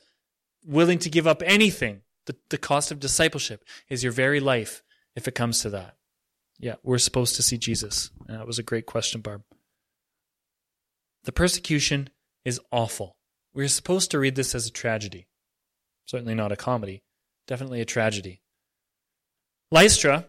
willing 0.66 1.00
to 1.00 1.10
give 1.10 1.28
up 1.28 1.44
anything 1.46 2.02
the, 2.26 2.36
the 2.50 2.58
cost 2.58 2.92
of 2.92 3.00
discipleship 3.00 3.64
is 3.90 4.04
your 4.04 4.12
very 4.12 4.40
life 4.40 4.84
if 5.16 5.28
it 5.28 5.36
comes 5.36 5.62
to 5.62 5.70
that. 5.72 5.96
Yeah, 6.60 6.76
we're 6.84 7.00
supposed 7.00 7.36
to 7.38 7.44
see 7.44 7.58
Jesus. 7.58 8.12
And 8.28 8.40
that 8.40 8.48
was 8.48 8.60
a 8.60 8.64
great 8.64 8.86
question, 8.86 9.22
Barb. 9.22 9.44
The 11.24 11.32
persecution 11.32 12.10
is 12.46 12.60
awful. 12.72 13.16
We're 13.54 13.68
supposed 13.68 14.12
to 14.12 14.20
read 14.20 14.36
this 14.36 14.56
as 14.56 14.68
a 14.68 14.72
tragedy. 14.72 15.28
Certainly 16.06 16.36
not 16.36 16.52
a 16.52 16.56
comedy, 16.56 17.04
definitely 17.48 17.82
a 17.82 17.86
tragedy. 17.86 18.42
Lystra 19.72 20.28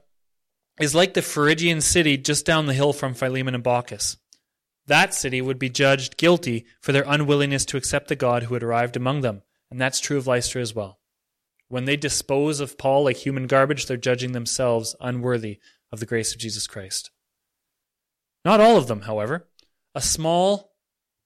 is 0.80 0.94
like 0.94 1.14
the 1.14 1.22
Phrygian 1.22 1.80
city 1.80 2.16
just 2.16 2.46
down 2.46 2.66
the 2.66 2.74
hill 2.74 2.92
from 2.92 3.14
Philemon 3.14 3.54
and 3.54 3.64
Baucis. 3.64 4.16
That 4.86 5.14
city 5.14 5.40
would 5.40 5.58
be 5.58 5.70
judged 5.70 6.16
guilty 6.16 6.66
for 6.80 6.92
their 6.92 7.04
unwillingness 7.06 7.64
to 7.66 7.76
accept 7.76 8.08
the 8.08 8.16
God 8.16 8.44
who 8.44 8.54
had 8.54 8.62
arrived 8.62 8.96
among 8.96 9.20
them, 9.20 9.42
and 9.70 9.80
that's 9.80 10.00
true 10.00 10.18
of 10.18 10.26
Lystra 10.26 10.60
as 10.60 10.74
well. 10.74 10.98
When 11.68 11.84
they 11.84 11.96
dispose 11.96 12.60
of 12.60 12.76
Paul 12.76 13.04
like 13.04 13.16
human 13.16 13.46
garbage, 13.46 13.86
they're 13.86 13.96
judging 13.96 14.32
themselves 14.32 14.96
unworthy 15.00 15.60
of 15.90 16.00
the 16.00 16.06
grace 16.06 16.34
of 16.34 16.40
Jesus 16.40 16.66
Christ. 16.66 17.10
Not 18.44 18.60
all 18.60 18.76
of 18.76 18.88
them, 18.88 19.02
however. 19.02 19.48
A 19.94 20.00
small 20.00 20.71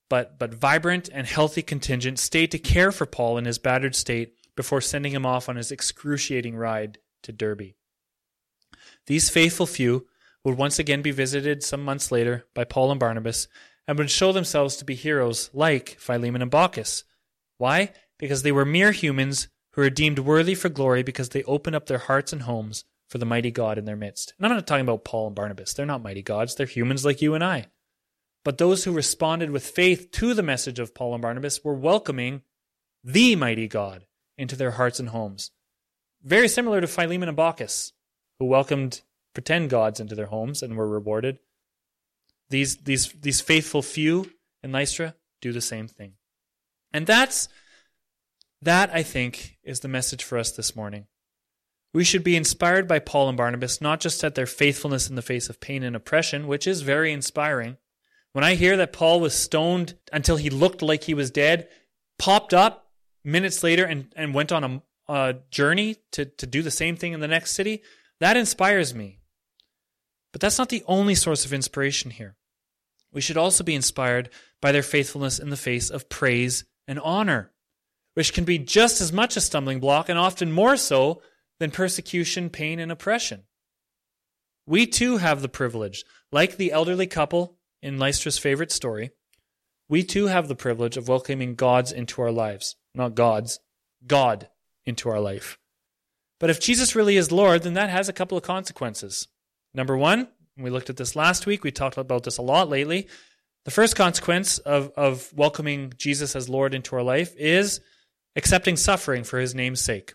but, 0.09 0.39
but 0.39 0.55
vibrant 0.55 1.09
and 1.13 1.27
healthy 1.27 1.63
contingent 1.63 2.19
stayed 2.19 2.51
to 2.53 2.59
care 2.59 2.93
for 2.93 3.07
Paul 3.07 3.39
in 3.39 3.45
his 3.45 3.59
battered 3.59 3.95
state 3.95 4.35
before 4.55 4.81
sending 4.81 5.13
him 5.13 5.27
off 5.27 5.49
on 5.49 5.57
his 5.57 5.71
excruciating 5.71 6.57
ride 6.57 6.99
to 7.23 7.33
Derbe. 7.33 7.75
These 9.07 9.31
faithful 9.31 9.67
few 9.67 10.07
would 10.45 10.57
once 10.57 10.79
again 10.79 11.03
be 11.03 11.11
visited 11.11 11.63
some 11.63 11.85
months 11.85 12.13
later 12.13 12.47
by 12.55 12.65
Paul 12.65 12.91
and 12.91 13.01
Barnabas 13.01 13.49
and 13.87 13.99
would 13.99 14.11
show 14.11 14.33
themselves 14.33 14.77
to 14.77 14.85
be 14.85 14.95
heroes 14.95 15.51
like 15.53 15.97
Philemon 15.99 16.43
and 16.43 16.51
Baucis. 16.51 17.05
Why? 17.59 17.93
Because 18.19 18.43
they 18.43 18.53
were 18.53 18.65
mere 18.65 18.93
humans 18.93 19.49
who 19.73 19.83
are 19.83 19.91
deemed 19.91 20.21
worthy 20.21 20.55
for 20.55 20.69
glory 20.69 21.03
because 21.03 21.31
they 21.31 21.43
open 21.45 21.75
up 21.75 21.87
their 21.87 21.99
hearts 21.99 22.33
and 22.33 22.43
homes 22.43 22.85
for 23.09 23.19
the 23.19 23.27
mighty 23.27 23.51
God 23.51 23.79
in 23.79 23.85
their 23.85 23.97
midst. 23.97 24.35
And 24.39 24.47
I'm 24.47 24.53
not 24.53 24.67
talking 24.67 24.85
about 24.85 25.05
Paul 25.05 25.29
and 25.29 25.37
Barnabas. 25.37 25.75
They're 25.75 25.87
not 25.87 26.03
mighty 26.03 26.23
gods, 26.23 26.55
they're 26.55 26.67
humans 26.67 27.05
like 27.05 27.23
you 27.23 27.35
and 27.35 27.45
I. 27.45 27.67
But 28.47 28.59
those 28.59 28.85
who 28.85 28.93
responded 28.93 29.51
with 29.51 29.67
faith 29.67 30.13
to 30.13 30.33
the 30.33 30.41
message 30.41 30.79
of 30.79 30.95
Paul 30.95 31.15
and 31.15 31.21
Barnabas 31.21 31.65
were 31.65 31.75
welcoming 31.75 32.43
the 33.03 33.35
mighty 33.35 33.67
God 33.67 34.07
into 34.39 34.55
their 34.55 34.71
hearts 34.71 35.01
and 35.01 35.09
homes. 35.09 35.51
Very 36.23 36.47
similar 36.47 36.81
to 36.81 36.87
Philemon 36.87 37.29
and 37.29 37.37
Baucis, 37.37 37.91
who 38.39 38.45
welcomed 38.45 39.03
pretend 39.35 39.71
gods 39.71 39.99
into 39.99 40.15
their 40.15 40.27
homes 40.27 40.63
and 40.63 40.77
were 40.77 40.87
rewarded. 40.87 41.41
These, 42.49 42.77
these, 42.77 43.09
these 43.21 43.41
faithful 43.41 43.83
few 43.83 44.31
in 44.63 44.71
Lystra 44.71 45.17
do 45.41 45.53
the 45.53 45.61
same 45.61 45.89
thing. 45.89 46.13
And 46.93 47.05
that's 47.05 47.49
that, 48.63 48.91
I 48.95 49.03
think, 49.03 49.59
is 49.65 49.81
the 49.81 49.89
message 49.89 50.23
for 50.23 50.39
us 50.39 50.53
this 50.53 50.77
morning. 50.77 51.09
We 51.93 52.05
should 52.05 52.23
be 52.23 52.37
inspired 52.37 52.87
by 52.87 53.01
Paul 53.01 53.29
and 53.29 53.37
Barnabas, 53.37 53.81
not 53.81 53.99
just 53.99 54.23
at 54.23 54.37
their 54.37 54.47
faithfulness 54.47 55.11
in 55.11 55.17
the 55.17 55.21
face 55.21 55.49
of 55.49 55.61
pain 55.61 55.83
and 55.83 55.97
oppression, 55.97 56.47
which 56.47 56.69
is 56.69 56.83
very 56.83 57.13
inspiring. 57.13 57.79
When 58.37 58.45
I 58.45 58.55
hear 58.55 58.77
that 58.77 58.93
Paul 58.93 59.21
was 59.21 59.33
stoned 59.33 59.95
until 60.13 60.37
he 60.37 60.51
looked 60.51 60.83
like 60.83 61.05
he 61.05 61.15
was 61.15 61.31
dead, 61.31 61.69
popped 62.19 62.53
up 62.53 62.91
minutes 63.25 63.63
later 63.63 63.87
and, 63.87 64.13
and 64.15 64.35
went 64.35 64.53
on 64.53 64.63
a, 64.63 64.83
a 65.11 65.37
journey 65.51 65.97
to, 66.13 66.27
to 66.27 66.47
do 66.47 66.61
the 66.61 66.71
same 66.71 66.97
thing 66.97 67.15
in 67.15 67.21
the 67.21 67.29
next 67.29 67.53
city, 67.53 67.83
that 68.21 68.37
inspires 68.37 68.95
me. 68.95 69.21
But 70.33 70.43
that's 70.43 70.59
not 70.59 70.69
the 70.69 70.85
only 70.87 71.15
source 71.15 71.47
of 71.47 71.55
inspiration 71.55 72.11
here. 72.11 72.37
We 73.11 73.23
should 73.23 73.39
also 73.39 73.65
be 73.65 73.75
inspired 73.75 74.29
by 74.61 74.71
their 74.71 74.83
faithfulness 74.83 75.39
in 75.39 75.49
the 75.49 75.57
face 75.57 75.89
of 75.89 76.11
praise 76.11 76.67
and 76.87 77.01
honor 77.01 77.53
which 78.13 78.35
can 78.35 78.45
be 78.45 78.59
just 78.59 79.01
as 79.01 79.15
much 79.15 79.39
a 79.39 79.41
stumbling 79.41 79.81
block 79.81 80.11
and 80.11 80.19
often 80.19 80.53
more 80.53 80.77
so 80.77 81.23
than 81.59 81.71
persecution, 81.71 82.51
pain, 82.51 82.81
and 82.81 82.93
oppression. 82.93 83.45
We 84.67 84.87
too 84.87 85.19
have 85.19 85.41
the 85.41 85.49
privilege, 85.49 86.05
like 86.33 86.57
the 86.57 86.73
elderly 86.73 87.07
couple 87.07 87.56
in 87.87 87.99
Lystra's 87.99 88.37
favorite 88.37 88.73
story, 88.73 89.13
we 89.89 90.03
too 90.03 90.27
have 90.27 90.49
the 90.49 90.57
privilege 90.57 90.97
of 90.97 91.07
welcoming 91.07 91.55
gods 91.55 91.93
into 91.93 92.21
our 92.21 92.33
lives. 92.33 92.75
Not 92.97 93.15
gods, 93.15 93.61
God 94.05 94.49
into 94.85 95.09
our 95.09 95.21
life. 95.21 95.57
But 96.41 96.51
if 96.51 96.59
Jesus 96.59 96.97
really 96.97 97.17
is 97.17 97.31
Lord, 97.31 97.63
then 97.63 97.75
that 97.75 97.89
has 97.89 98.09
a 98.09 98.13
couple 98.13 98.37
of 98.37 98.43
consequences. 98.43 99.29
Number 99.73 99.97
one, 99.97 100.27
we 100.59 100.69
looked 100.69 100.91
at 100.91 100.97
this 100.97 101.15
last 101.15 101.47
week, 101.47 101.63
we 101.63 101.71
talked 101.71 101.97
about 101.97 102.25
this 102.25 102.39
a 102.39 102.43
lot 102.43 102.69
lately. 102.69 103.07
The 103.65 103.71
first 103.71 103.95
consequence 103.95 104.59
of, 104.59 104.91
of 104.97 105.33
welcoming 105.33 105.93
Jesus 105.97 106.35
as 106.35 106.49
Lord 106.49 106.75
into 106.75 106.97
our 106.97 107.05
life 107.05 107.37
is 107.37 107.81
accepting 108.35 108.77
suffering 108.77 109.23
for 109.23 109.39
his 109.39 109.55
name's 109.55 109.81
sake. 109.81 110.15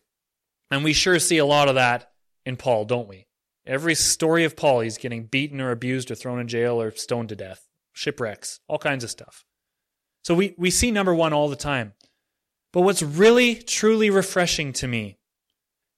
And 0.70 0.84
we 0.84 0.92
sure 0.92 1.20
see 1.20 1.38
a 1.38 1.46
lot 1.46 1.70
of 1.70 1.76
that 1.76 2.12
in 2.46 2.58
Paul, 2.58 2.84
don't 2.84 3.08
we? 3.08 3.28
Every 3.66 3.96
story 3.96 4.44
of 4.44 4.56
Paul, 4.56 4.82
he's 4.82 4.98
getting 4.98 5.26
beaten 5.26 5.62
or 5.62 5.72
abused 5.72 6.10
or 6.10 6.16
thrown 6.16 6.40
in 6.40 6.48
jail 6.48 6.82
or 6.82 6.92
stoned 6.92 7.30
to 7.30 7.36
death, 7.36 7.68
shipwrecks, 7.94 8.60
all 8.68 8.80
kinds 8.80 9.04
of 9.04 9.10
stuff. 9.10 9.46
So 10.24 10.34
we, 10.34 10.56
we 10.58 10.72
see 10.72 10.92
number 10.92 11.14
one 11.14 11.34
all 11.34 11.48
the 11.48 11.56
time. 11.56 11.94
But 12.74 12.82
what's 12.82 13.04
really, 13.04 13.56
truly 13.56 14.10
refreshing 14.10 14.74
to 14.74 14.88
me 14.88 15.18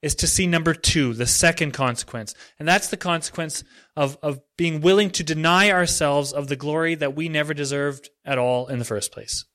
is 0.01 0.15
to 0.15 0.27
see 0.27 0.47
number 0.47 0.73
two, 0.73 1.13
the 1.13 1.25
second 1.25 1.71
consequence. 1.71 2.35
And 2.59 2.67
that's 2.67 2.89
the 2.89 2.97
consequence 2.97 3.63
of, 3.95 4.17
of 4.21 4.41
being 4.57 4.81
willing 4.81 5.09
to 5.11 5.23
deny 5.23 5.71
ourselves 5.71 6.33
of 6.33 6.47
the 6.47 6.57
glory 6.57 6.95
that 6.95 7.15
we 7.15 7.29
never 7.29 7.53
deserved 7.53 8.09
at 8.25 8.37
all 8.37 8.67
in 8.67 8.79
the 8.79 8.85
first 8.85 9.13
place. 9.13 9.45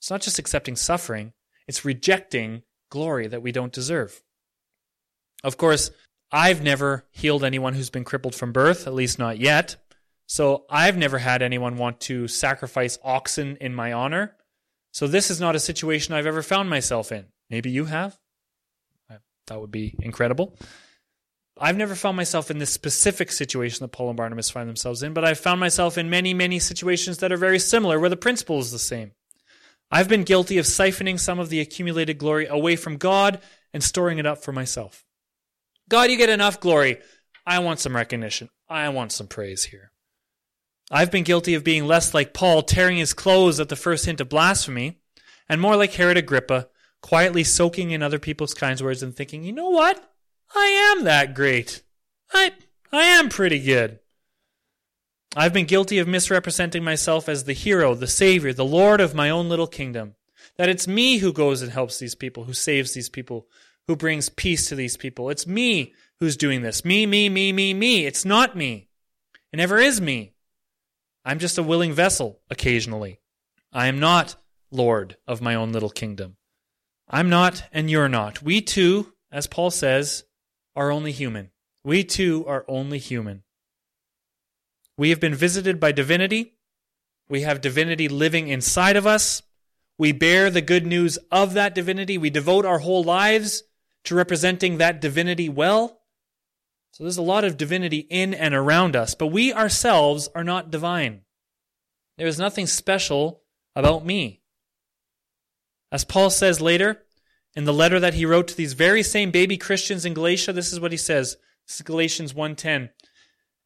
It's 0.00 0.10
not 0.10 0.22
just 0.22 0.40
accepting 0.40 0.74
suffering, 0.74 1.32
it's 1.68 1.84
rejecting 1.84 2.62
glory 2.90 3.28
that 3.28 3.42
we 3.42 3.52
don't 3.52 3.72
deserve. 3.72 4.20
Of 5.44 5.56
course, 5.56 5.90
I've 6.32 6.62
never 6.62 7.06
healed 7.10 7.44
anyone 7.44 7.74
who's 7.74 7.90
been 7.90 8.04
crippled 8.04 8.34
from 8.34 8.52
birth, 8.52 8.86
at 8.86 8.94
least 8.94 9.18
not 9.18 9.38
yet. 9.38 9.76
So 10.26 10.64
I've 10.68 10.96
never 10.96 11.18
had 11.18 11.40
anyone 11.40 11.76
want 11.76 12.00
to 12.02 12.26
sacrifice 12.26 12.98
oxen 13.04 13.56
in 13.60 13.74
my 13.74 13.92
honor. 13.92 14.34
So 14.92 15.06
this 15.06 15.30
is 15.30 15.40
not 15.40 15.54
a 15.54 15.60
situation 15.60 16.14
I've 16.14 16.26
ever 16.26 16.42
found 16.42 16.68
myself 16.68 17.12
in. 17.12 17.26
Maybe 17.48 17.70
you 17.70 17.84
have. 17.84 18.18
That 19.46 19.60
would 19.60 19.70
be 19.70 19.94
incredible. 20.00 20.58
I've 21.58 21.76
never 21.76 21.94
found 21.94 22.16
myself 22.16 22.50
in 22.50 22.58
this 22.58 22.72
specific 22.72 23.32
situation 23.32 23.84
that 23.84 23.92
Paul 23.92 24.08
and 24.08 24.16
Barnabas 24.16 24.50
find 24.50 24.68
themselves 24.68 25.02
in, 25.02 25.14
but 25.14 25.24
I've 25.24 25.38
found 25.38 25.60
myself 25.60 25.96
in 25.96 26.10
many, 26.10 26.34
many 26.34 26.58
situations 26.58 27.18
that 27.18 27.32
are 27.32 27.38
very 27.38 27.58
similar 27.58 27.98
where 27.98 28.10
the 28.10 28.16
principle 28.16 28.58
is 28.58 28.72
the 28.72 28.78
same. 28.78 29.12
I've 29.90 30.08
been 30.08 30.24
guilty 30.24 30.58
of 30.58 30.66
siphoning 30.66 31.18
some 31.18 31.38
of 31.38 31.48
the 31.48 31.60
accumulated 31.60 32.18
glory 32.18 32.46
away 32.46 32.76
from 32.76 32.96
God 32.96 33.40
and 33.72 33.82
storing 33.82 34.18
it 34.18 34.26
up 34.26 34.42
for 34.42 34.52
myself. 34.52 35.05
God, 35.88 36.10
you 36.10 36.16
get 36.16 36.28
enough 36.28 36.60
glory. 36.60 36.98
I 37.46 37.60
want 37.60 37.80
some 37.80 37.94
recognition. 37.94 38.48
I 38.68 38.88
want 38.88 39.12
some 39.12 39.28
praise 39.28 39.64
here. 39.64 39.92
I've 40.90 41.10
been 41.10 41.24
guilty 41.24 41.54
of 41.54 41.64
being 41.64 41.86
less 41.86 42.14
like 42.14 42.34
Paul, 42.34 42.62
tearing 42.62 42.96
his 42.96 43.12
clothes 43.12 43.58
at 43.60 43.68
the 43.68 43.76
first 43.76 44.06
hint 44.06 44.20
of 44.20 44.28
blasphemy, 44.28 44.98
and 45.48 45.60
more 45.60 45.76
like 45.76 45.92
Herod 45.94 46.16
Agrippa, 46.16 46.68
quietly 47.02 47.44
soaking 47.44 47.90
in 47.90 48.02
other 48.02 48.18
people's 48.18 48.54
kind 48.54 48.80
words 48.80 49.02
and 49.02 49.14
thinking, 49.14 49.44
you 49.44 49.52
know 49.52 49.70
what? 49.70 50.12
I 50.54 50.94
am 50.96 51.04
that 51.04 51.34
great. 51.34 51.82
I, 52.32 52.52
I 52.92 53.04
am 53.04 53.28
pretty 53.28 53.60
good. 53.60 54.00
I've 55.36 55.52
been 55.52 55.66
guilty 55.66 55.98
of 55.98 56.08
misrepresenting 56.08 56.82
myself 56.82 57.28
as 57.28 57.44
the 57.44 57.52
hero, 57.52 57.94
the 57.94 58.06
savior, 58.06 58.52
the 58.52 58.64
lord 58.64 59.00
of 59.00 59.14
my 59.14 59.28
own 59.28 59.48
little 59.48 59.66
kingdom. 59.66 60.14
That 60.56 60.68
it's 60.68 60.88
me 60.88 61.18
who 61.18 61.32
goes 61.32 61.62
and 61.62 61.70
helps 61.70 61.98
these 61.98 62.14
people, 62.14 62.44
who 62.44 62.54
saves 62.54 62.94
these 62.94 63.10
people, 63.10 63.46
who 63.86 63.96
brings 63.96 64.28
peace 64.28 64.68
to 64.68 64.74
these 64.74 64.96
people. 64.96 65.30
It's 65.30 65.46
me 65.46 65.94
who's 66.20 66.36
doing 66.36 66.62
this. 66.62 66.84
Me, 66.84 67.06
me, 67.06 67.28
me, 67.28 67.52
me, 67.52 67.74
me. 67.74 68.06
It's 68.06 68.24
not 68.24 68.56
me. 68.56 68.88
It 69.52 69.56
never 69.56 69.78
is 69.78 70.00
me. 70.00 70.32
I'm 71.24 71.38
just 71.38 71.58
a 71.58 71.62
willing 71.62 71.92
vessel 71.92 72.40
occasionally. 72.50 73.20
I 73.72 73.86
am 73.86 73.98
not 73.98 74.36
Lord 74.70 75.16
of 75.26 75.40
my 75.40 75.54
own 75.54 75.72
little 75.72 75.90
kingdom. 75.90 76.36
I'm 77.08 77.28
not, 77.28 77.64
and 77.72 77.90
you're 77.90 78.08
not. 78.08 78.42
We 78.42 78.60
too, 78.60 79.12
as 79.30 79.46
Paul 79.46 79.70
says, 79.70 80.24
are 80.74 80.90
only 80.90 81.12
human. 81.12 81.50
We 81.84 82.04
too 82.04 82.44
are 82.46 82.64
only 82.68 82.98
human. 82.98 83.44
We 84.98 85.10
have 85.10 85.20
been 85.20 85.34
visited 85.34 85.78
by 85.78 85.92
divinity. 85.92 86.54
We 87.28 87.42
have 87.42 87.60
divinity 87.60 88.08
living 88.08 88.48
inside 88.48 88.96
of 88.96 89.06
us. 89.06 89.42
We 89.98 90.12
bear 90.12 90.50
the 90.50 90.60
good 90.60 90.86
news 90.86 91.18
of 91.30 91.54
that 91.54 91.74
divinity. 91.74 92.18
We 92.18 92.30
devote 92.30 92.64
our 92.64 92.78
whole 92.78 93.04
lives 93.04 93.62
to 94.06 94.14
representing 94.14 94.78
that 94.78 95.00
divinity 95.00 95.48
well. 95.48 96.00
So 96.92 97.04
there's 97.04 97.18
a 97.18 97.22
lot 97.22 97.44
of 97.44 97.56
divinity 97.56 98.06
in 98.08 98.32
and 98.32 98.54
around 98.54 98.96
us, 98.96 99.14
but 99.14 99.26
we 99.26 99.52
ourselves 99.52 100.28
are 100.34 100.44
not 100.44 100.70
divine. 100.70 101.22
There 102.16 102.26
is 102.26 102.38
nothing 102.38 102.66
special 102.66 103.42
about 103.74 104.06
me. 104.06 104.40
As 105.92 106.04
Paul 106.04 106.30
says 106.30 106.60
later 106.60 107.02
in 107.54 107.64
the 107.64 107.74
letter 107.74 108.00
that 108.00 108.14
he 108.14 108.24
wrote 108.26 108.48
to 108.48 108.56
these 108.56 108.72
very 108.72 109.02
same 109.02 109.30
baby 109.30 109.56
Christians 109.56 110.04
in 110.04 110.14
Galatia, 110.14 110.52
this 110.52 110.72
is 110.72 110.80
what 110.80 110.92
he 110.92 110.98
says. 110.98 111.36
This 111.66 111.76
is 111.76 111.82
Galatians 111.82 112.32
1:10. 112.32 112.90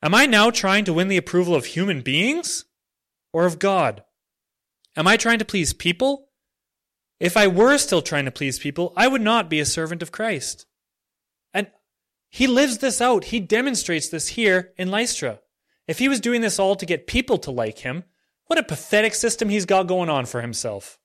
Am 0.03 0.15
I 0.15 0.27
now 0.27 0.51
trying 0.51 0.85
to 0.87 0.93
win 0.93 1.09
the 1.09 1.17
approval 1.17 1.55
of 1.55 1.67
human 1.67 2.01
beings 2.01 2.65
or 3.33 3.47
of 3.47 3.59
God? 3.59 4.03
Am 4.97 5.07
I 5.07 5.17
trying 5.17 5.39
to 5.39 5.45
please 5.45 5.73
people 5.73 6.30
if 7.21 7.37
I 7.37 7.47
were 7.47 7.77
still 7.77 8.01
trying 8.01 8.25
to 8.25 8.31
please 8.31 8.59
people, 8.59 8.95
I 8.97 9.07
would 9.07 9.21
not 9.21 9.51
be 9.51 9.61
a 9.61 9.67
servant 9.67 10.03
of 10.03 10.11
Christ. 10.11 10.67
And 11.53 11.71
he 12.31 12.47
lives 12.47 12.79
this 12.79 13.01
out. 13.03 13.25
He 13.25 13.39
demonstrates 13.39 14.09
this 14.09 14.29
here 14.29 14.73
in 14.79 14.91
Lystra. 14.91 15.41
If 15.87 15.99
he 15.99 16.09
was 16.09 16.21
doing 16.21 16.41
this 16.41 16.59
all 16.59 16.77
to 16.77 16.87
get 16.87 17.07
people 17.07 17.37
to 17.39 17.51
like 17.51 17.81
him, 17.81 18.05
what 18.47 18.59
a 18.59 18.65
pathetic 18.65 19.15
system 19.15 19.51
he's 19.51 19.67
got 19.67 19.87
going 19.87 20.09
on 20.09 20.25
for 20.25 20.41
himself. 20.41 20.99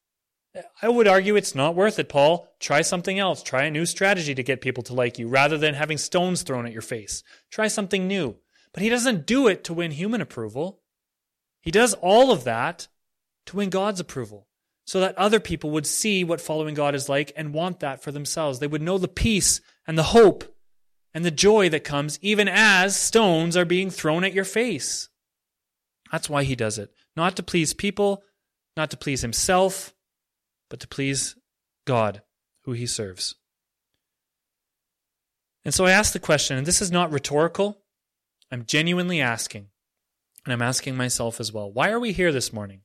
I 0.82 0.88
would 0.88 1.08
argue 1.08 1.36
it's 1.36 1.54
not 1.54 1.76
worth 1.76 2.00
it, 2.00 2.08
Paul. 2.08 2.48
Try 2.62 2.82
something 2.82 3.20
else. 3.20 3.44
Try 3.44 3.64
a 3.64 3.72
new 3.72 3.86
strategy 3.86 4.34
to 4.34 4.44
get 4.44 4.62
people 4.62 4.84
to 4.84 4.94
like 4.94 5.20
you 5.20 5.28
rather 5.28 5.58
than 5.58 5.74
having 5.74 5.98
stones 5.98 6.44
thrown 6.44 6.66
at 6.66 6.72
your 6.72 6.82
face. 6.82 7.24
Try 7.52 7.68
something 7.68 8.08
new. 8.08 8.38
But 8.74 8.84
he 8.84 8.90
doesn't 8.90 9.26
do 9.26 9.48
it 9.48 9.66
to 9.66 9.74
win 9.74 9.92
human 9.92 10.22
approval. 10.22 10.82
He 11.60 11.72
does 11.72 11.94
all 11.96 12.32
of 12.32 12.46
that 12.46 12.88
to 13.48 13.58
win 13.58 13.70
God's 13.70 14.00
approval 14.00 14.48
so 14.86 15.00
that 15.00 15.18
other 15.18 15.40
people 15.40 15.72
would 15.72 15.88
see 15.88 16.24
what 16.24 16.40
following 16.40 16.76
God 16.76 16.96
is 16.96 17.10
like 17.10 17.32
and 17.36 17.54
want 17.54 17.80
that 17.80 18.02
for 18.02 18.12
themselves. 18.12 18.60
They 18.60 18.68
would 18.68 18.82
know 18.82 18.98
the 18.98 19.08
peace 19.08 19.60
and 19.88 19.98
the 19.98 20.04
hope 20.04 20.56
and 21.14 21.26
the 21.26 21.32
joy 21.32 21.70
that 21.70 21.84
comes 21.84 22.20
even 22.22 22.48
as 22.48 22.96
stones 22.96 23.58
are 23.58 23.66
being 23.66 23.90
thrown 23.90 24.24
at 24.24 24.34
your 24.34 24.44
face. 24.44 25.10
That's 26.12 26.30
why 26.30 26.44
he 26.44 26.56
does 26.56 26.78
it. 26.78 26.92
Not 27.16 27.36
to 27.38 27.44
please 27.44 27.74
people, 27.74 28.24
not 28.78 28.92
to 28.92 28.98
please 28.98 29.22
himself, 29.22 29.94
but 30.70 30.80
to 30.82 30.88
please 30.88 31.36
God, 31.86 32.22
who 32.64 32.74
he 32.74 32.86
serves. 32.86 33.36
And 35.64 35.74
so 35.74 35.86
I 35.86 35.92
ask 35.92 36.14
the 36.14 36.20
question, 36.20 36.58
and 36.58 36.68
this 36.68 36.82
is 36.82 36.92
not 36.92 37.12
rhetorical, 37.12 37.82
I'm 38.52 38.66
genuinely 38.66 39.20
asking, 39.20 39.68
and 40.46 40.54
I'm 40.54 40.62
asking 40.62 40.96
myself 40.96 41.40
as 41.40 41.52
well 41.52 41.72
why 41.72 41.90
are 41.90 42.00
we 42.00 42.12
here 42.12 42.32
this 42.32 42.54
morning? 42.54 42.82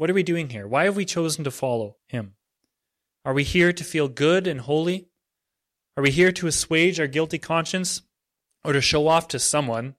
What 0.00 0.08
are 0.08 0.14
we 0.14 0.22
doing 0.22 0.48
here? 0.48 0.66
Why 0.66 0.84
have 0.84 0.96
we 0.96 1.04
chosen 1.04 1.44
to 1.44 1.50
follow 1.50 1.98
him? 2.06 2.32
Are 3.22 3.34
we 3.34 3.44
here 3.44 3.70
to 3.70 3.84
feel 3.84 4.08
good 4.08 4.46
and 4.46 4.62
holy? 4.62 5.10
Are 5.94 6.02
we 6.02 6.10
here 6.10 6.32
to 6.32 6.46
assuage 6.46 6.98
our 6.98 7.06
guilty 7.06 7.38
conscience 7.38 8.00
or 8.64 8.72
to 8.72 8.80
show 8.80 9.08
off 9.08 9.28
to 9.28 9.38
someone, 9.38 9.96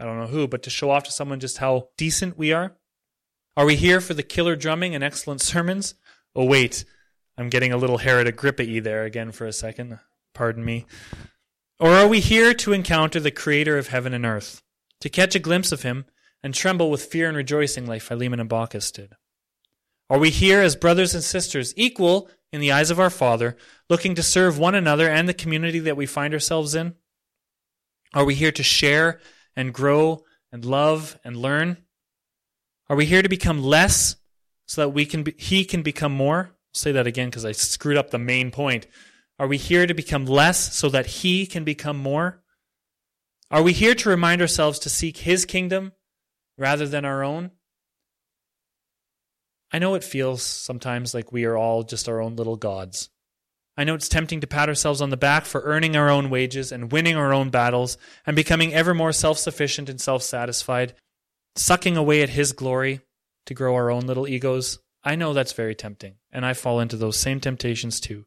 I 0.00 0.04
don't 0.04 0.18
know 0.18 0.26
who, 0.26 0.48
but 0.48 0.64
to 0.64 0.70
show 0.70 0.90
off 0.90 1.04
to 1.04 1.12
someone 1.12 1.38
just 1.38 1.58
how 1.58 1.90
decent 1.96 2.36
we 2.36 2.52
are? 2.52 2.74
Are 3.56 3.64
we 3.64 3.76
here 3.76 4.00
for 4.00 4.14
the 4.14 4.24
killer 4.24 4.56
drumming 4.56 4.96
and 4.96 5.04
excellent 5.04 5.42
sermons? 5.42 5.94
Oh, 6.34 6.44
wait, 6.44 6.84
I'm 7.38 7.48
getting 7.48 7.72
a 7.72 7.76
little 7.76 7.98
Herod 7.98 8.26
Agrippa 8.26 8.80
there 8.80 9.04
again 9.04 9.30
for 9.30 9.46
a 9.46 9.52
second. 9.52 10.00
Pardon 10.34 10.64
me. 10.64 10.86
Or 11.78 11.92
are 11.92 12.08
we 12.08 12.18
here 12.18 12.52
to 12.52 12.72
encounter 12.72 13.20
the 13.20 13.30
creator 13.30 13.78
of 13.78 13.86
heaven 13.90 14.12
and 14.12 14.26
earth, 14.26 14.64
to 15.02 15.08
catch 15.08 15.36
a 15.36 15.38
glimpse 15.38 15.70
of 15.70 15.82
him 15.82 16.04
and 16.42 16.52
tremble 16.52 16.90
with 16.90 17.04
fear 17.04 17.28
and 17.28 17.36
rejoicing 17.36 17.86
like 17.86 18.02
Philemon 18.02 18.40
and 18.40 18.50
Baucis 18.50 18.92
did? 18.92 19.12
Are 20.08 20.18
we 20.18 20.30
here 20.30 20.60
as 20.60 20.76
brothers 20.76 21.14
and 21.14 21.24
sisters, 21.24 21.74
equal 21.76 22.28
in 22.52 22.60
the 22.60 22.72
eyes 22.72 22.90
of 22.90 23.00
our 23.00 23.10
Father, 23.10 23.56
looking 23.90 24.14
to 24.14 24.22
serve 24.22 24.58
one 24.58 24.74
another 24.74 25.08
and 25.08 25.28
the 25.28 25.34
community 25.34 25.80
that 25.80 25.96
we 25.96 26.06
find 26.06 26.32
ourselves 26.32 26.74
in? 26.74 26.94
Are 28.14 28.24
we 28.24 28.34
here 28.34 28.52
to 28.52 28.62
share 28.62 29.20
and 29.56 29.74
grow 29.74 30.24
and 30.52 30.64
love 30.64 31.18
and 31.24 31.36
learn? 31.36 31.78
Are 32.88 32.96
we 32.96 33.04
here 33.04 33.22
to 33.22 33.28
become 33.28 33.62
less 33.62 34.16
so 34.66 34.82
that 34.82 34.90
we 34.90 35.06
can 35.06 35.24
be, 35.24 35.34
he 35.38 35.64
can 35.64 35.82
become 35.82 36.12
more? 36.12 36.50
I'll 36.50 36.74
say 36.74 36.92
that 36.92 37.06
again 37.06 37.28
because 37.28 37.44
I 37.44 37.52
screwed 37.52 37.96
up 37.96 38.10
the 38.10 38.18
main 38.18 38.52
point. 38.52 38.86
Are 39.38 39.48
we 39.48 39.58
here 39.58 39.86
to 39.86 39.94
become 39.94 40.24
less 40.24 40.74
so 40.74 40.88
that 40.88 41.06
he 41.06 41.46
can 41.46 41.64
become 41.64 41.98
more? 41.98 42.42
Are 43.50 43.62
we 43.62 43.72
here 43.72 43.94
to 43.94 44.08
remind 44.08 44.40
ourselves 44.40 44.78
to 44.80 44.88
seek 44.88 45.18
his 45.18 45.44
kingdom 45.44 45.92
rather 46.56 46.86
than 46.86 47.04
our 47.04 47.24
own? 47.24 47.50
I 49.72 49.78
know 49.78 49.94
it 49.94 50.04
feels 50.04 50.42
sometimes 50.42 51.14
like 51.14 51.32
we 51.32 51.44
are 51.44 51.56
all 51.56 51.82
just 51.82 52.08
our 52.08 52.20
own 52.20 52.36
little 52.36 52.56
gods. 52.56 53.10
I 53.76 53.84
know 53.84 53.94
it's 53.94 54.08
tempting 54.08 54.40
to 54.40 54.46
pat 54.46 54.68
ourselves 54.68 55.02
on 55.02 55.10
the 55.10 55.16
back 55.16 55.44
for 55.44 55.60
earning 55.62 55.96
our 55.96 56.08
own 56.08 56.30
wages 56.30 56.72
and 56.72 56.90
winning 56.90 57.16
our 57.16 57.34
own 57.34 57.50
battles 57.50 57.98
and 58.24 58.34
becoming 58.34 58.72
ever 58.72 58.94
more 58.94 59.12
self 59.12 59.38
sufficient 59.38 59.88
and 59.88 60.00
self 60.00 60.22
satisfied, 60.22 60.94
sucking 61.56 61.96
away 61.96 62.22
at 62.22 62.30
His 62.30 62.52
glory 62.52 63.00
to 63.44 63.54
grow 63.54 63.74
our 63.74 63.90
own 63.90 64.06
little 64.06 64.26
egos. 64.26 64.78
I 65.04 65.14
know 65.14 65.34
that's 65.34 65.52
very 65.52 65.74
tempting, 65.74 66.14
and 66.32 66.46
I 66.46 66.54
fall 66.54 66.80
into 66.80 66.96
those 66.96 67.18
same 67.18 67.38
temptations 67.38 68.00
too. 68.00 68.24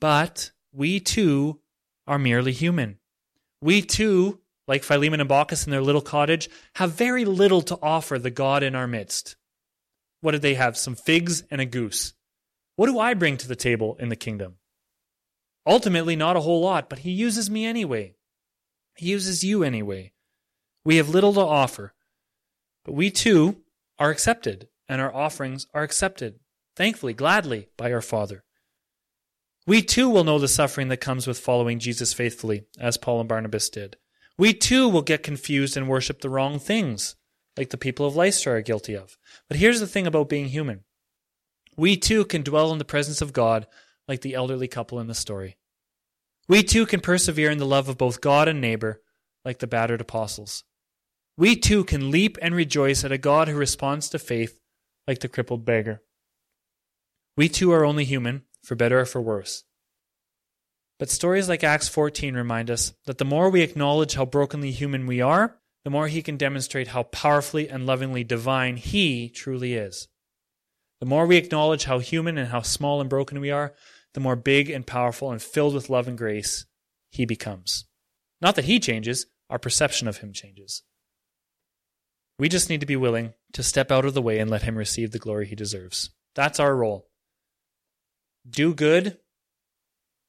But 0.00 0.52
we 0.72 1.00
too 1.00 1.60
are 2.06 2.18
merely 2.18 2.52
human. 2.52 2.98
We 3.60 3.82
too, 3.82 4.40
like 4.68 4.84
Philemon 4.84 5.20
and 5.20 5.28
Baucis 5.28 5.66
in 5.66 5.72
their 5.72 5.82
little 5.82 6.00
cottage, 6.00 6.48
have 6.76 6.92
very 6.92 7.24
little 7.24 7.62
to 7.62 7.78
offer 7.82 8.18
the 8.18 8.30
God 8.30 8.62
in 8.62 8.74
our 8.74 8.86
midst. 8.86 9.36
What 10.24 10.30
did 10.30 10.40
they 10.40 10.54
have? 10.54 10.78
Some 10.78 10.94
figs 10.94 11.42
and 11.50 11.60
a 11.60 11.66
goose. 11.66 12.14
What 12.76 12.86
do 12.86 12.98
I 12.98 13.12
bring 13.12 13.36
to 13.36 13.46
the 13.46 13.54
table 13.54 13.94
in 14.00 14.08
the 14.08 14.16
kingdom? 14.16 14.54
Ultimately, 15.66 16.16
not 16.16 16.34
a 16.34 16.40
whole 16.40 16.62
lot, 16.62 16.88
but 16.88 17.00
he 17.00 17.10
uses 17.10 17.50
me 17.50 17.66
anyway. 17.66 18.14
He 18.96 19.10
uses 19.10 19.44
you 19.44 19.62
anyway. 19.62 20.14
We 20.82 20.96
have 20.96 21.10
little 21.10 21.34
to 21.34 21.40
offer, 21.40 21.92
but 22.86 22.94
we 22.94 23.10
too 23.10 23.64
are 23.98 24.08
accepted, 24.08 24.68
and 24.88 24.98
our 24.98 25.14
offerings 25.14 25.66
are 25.74 25.82
accepted, 25.82 26.40
thankfully, 26.74 27.12
gladly, 27.12 27.68
by 27.76 27.92
our 27.92 28.00
Father. 28.00 28.44
We 29.66 29.82
too 29.82 30.08
will 30.08 30.24
know 30.24 30.38
the 30.38 30.48
suffering 30.48 30.88
that 30.88 31.02
comes 31.02 31.26
with 31.26 31.38
following 31.38 31.78
Jesus 31.78 32.14
faithfully, 32.14 32.64
as 32.80 32.96
Paul 32.96 33.20
and 33.20 33.28
Barnabas 33.28 33.68
did. 33.68 33.98
We 34.38 34.54
too 34.54 34.88
will 34.88 35.02
get 35.02 35.22
confused 35.22 35.76
and 35.76 35.86
worship 35.86 36.22
the 36.22 36.30
wrong 36.30 36.58
things, 36.58 37.14
like 37.56 37.70
the 37.70 37.76
people 37.76 38.06
of 38.06 38.16
Lystra 38.16 38.54
are 38.54 38.62
guilty 38.62 38.96
of. 38.96 39.16
But 39.48 39.58
here's 39.58 39.80
the 39.80 39.86
thing 39.86 40.06
about 40.06 40.28
being 40.28 40.48
human 40.48 40.84
we 41.76 41.96
too 41.96 42.24
can 42.24 42.42
dwell 42.42 42.72
in 42.72 42.78
the 42.78 42.84
presence 42.84 43.20
of 43.20 43.32
God, 43.32 43.66
like 44.06 44.20
the 44.20 44.34
elderly 44.34 44.68
couple 44.68 45.00
in 45.00 45.08
the 45.08 45.14
story. 45.14 45.56
We 46.48 46.62
too 46.62 46.86
can 46.86 47.00
persevere 47.00 47.50
in 47.50 47.58
the 47.58 47.66
love 47.66 47.88
of 47.88 47.98
both 47.98 48.20
God 48.20 48.48
and 48.48 48.60
neighbor, 48.60 49.00
like 49.44 49.58
the 49.58 49.66
battered 49.66 50.00
apostles. 50.00 50.62
We 51.36 51.56
too 51.56 51.82
can 51.84 52.10
leap 52.10 52.38
and 52.40 52.54
rejoice 52.54 53.02
at 53.02 53.12
a 53.12 53.18
God 53.18 53.48
who 53.48 53.56
responds 53.56 54.08
to 54.10 54.18
faith, 54.18 54.60
like 55.08 55.18
the 55.18 55.28
crippled 55.28 55.64
beggar. 55.64 56.02
We 57.36 57.48
too 57.48 57.72
are 57.72 57.84
only 57.84 58.04
human, 58.04 58.42
for 58.62 58.76
better 58.76 59.00
or 59.00 59.04
for 59.04 59.20
worse. 59.20 59.64
But 60.98 61.10
stories 61.10 61.48
like 61.48 61.64
Acts 61.64 61.88
14 61.88 62.34
remind 62.34 62.70
us 62.70 62.94
that 63.06 63.18
the 63.18 63.24
more 63.24 63.50
we 63.50 63.62
acknowledge 63.62 64.14
how 64.14 64.24
brokenly 64.24 64.70
human 64.70 65.06
we 65.06 65.20
are, 65.20 65.58
the 65.84 65.90
more 65.90 66.08
he 66.08 66.22
can 66.22 66.36
demonstrate 66.36 66.88
how 66.88 67.02
powerfully 67.04 67.68
and 67.68 67.86
lovingly 67.86 68.24
divine 68.24 68.76
he 68.76 69.28
truly 69.28 69.74
is. 69.74 70.08
The 71.00 71.06
more 71.06 71.26
we 71.26 71.36
acknowledge 71.36 71.84
how 71.84 71.98
human 71.98 72.38
and 72.38 72.48
how 72.48 72.62
small 72.62 73.00
and 73.00 73.10
broken 73.10 73.38
we 73.38 73.50
are, 73.50 73.74
the 74.14 74.20
more 74.20 74.36
big 74.36 74.70
and 74.70 74.86
powerful 74.86 75.30
and 75.30 75.42
filled 75.42 75.74
with 75.74 75.90
love 75.90 76.08
and 76.08 76.16
grace 76.16 76.64
he 77.10 77.26
becomes. 77.26 77.84
Not 78.40 78.56
that 78.56 78.64
he 78.64 78.80
changes, 78.80 79.26
our 79.50 79.58
perception 79.58 80.08
of 80.08 80.18
him 80.18 80.32
changes. 80.32 80.82
We 82.38 82.48
just 82.48 82.70
need 82.70 82.80
to 82.80 82.86
be 82.86 82.96
willing 82.96 83.34
to 83.52 83.62
step 83.62 83.92
out 83.92 84.06
of 84.06 84.14
the 84.14 84.22
way 84.22 84.38
and 84.38 84.50
let 84.50 84.62
him 84.62 84.76
receive 84.76 85.10
the 85.12 85.18
glory 85.18 85.46
he 85.46 85.54
deserves. 85.54 86.10
That's 86.34 86.58
our 86.58 86.74
role. 86.74 87.06
Do 88.48 88.74
good, 88.74 89.18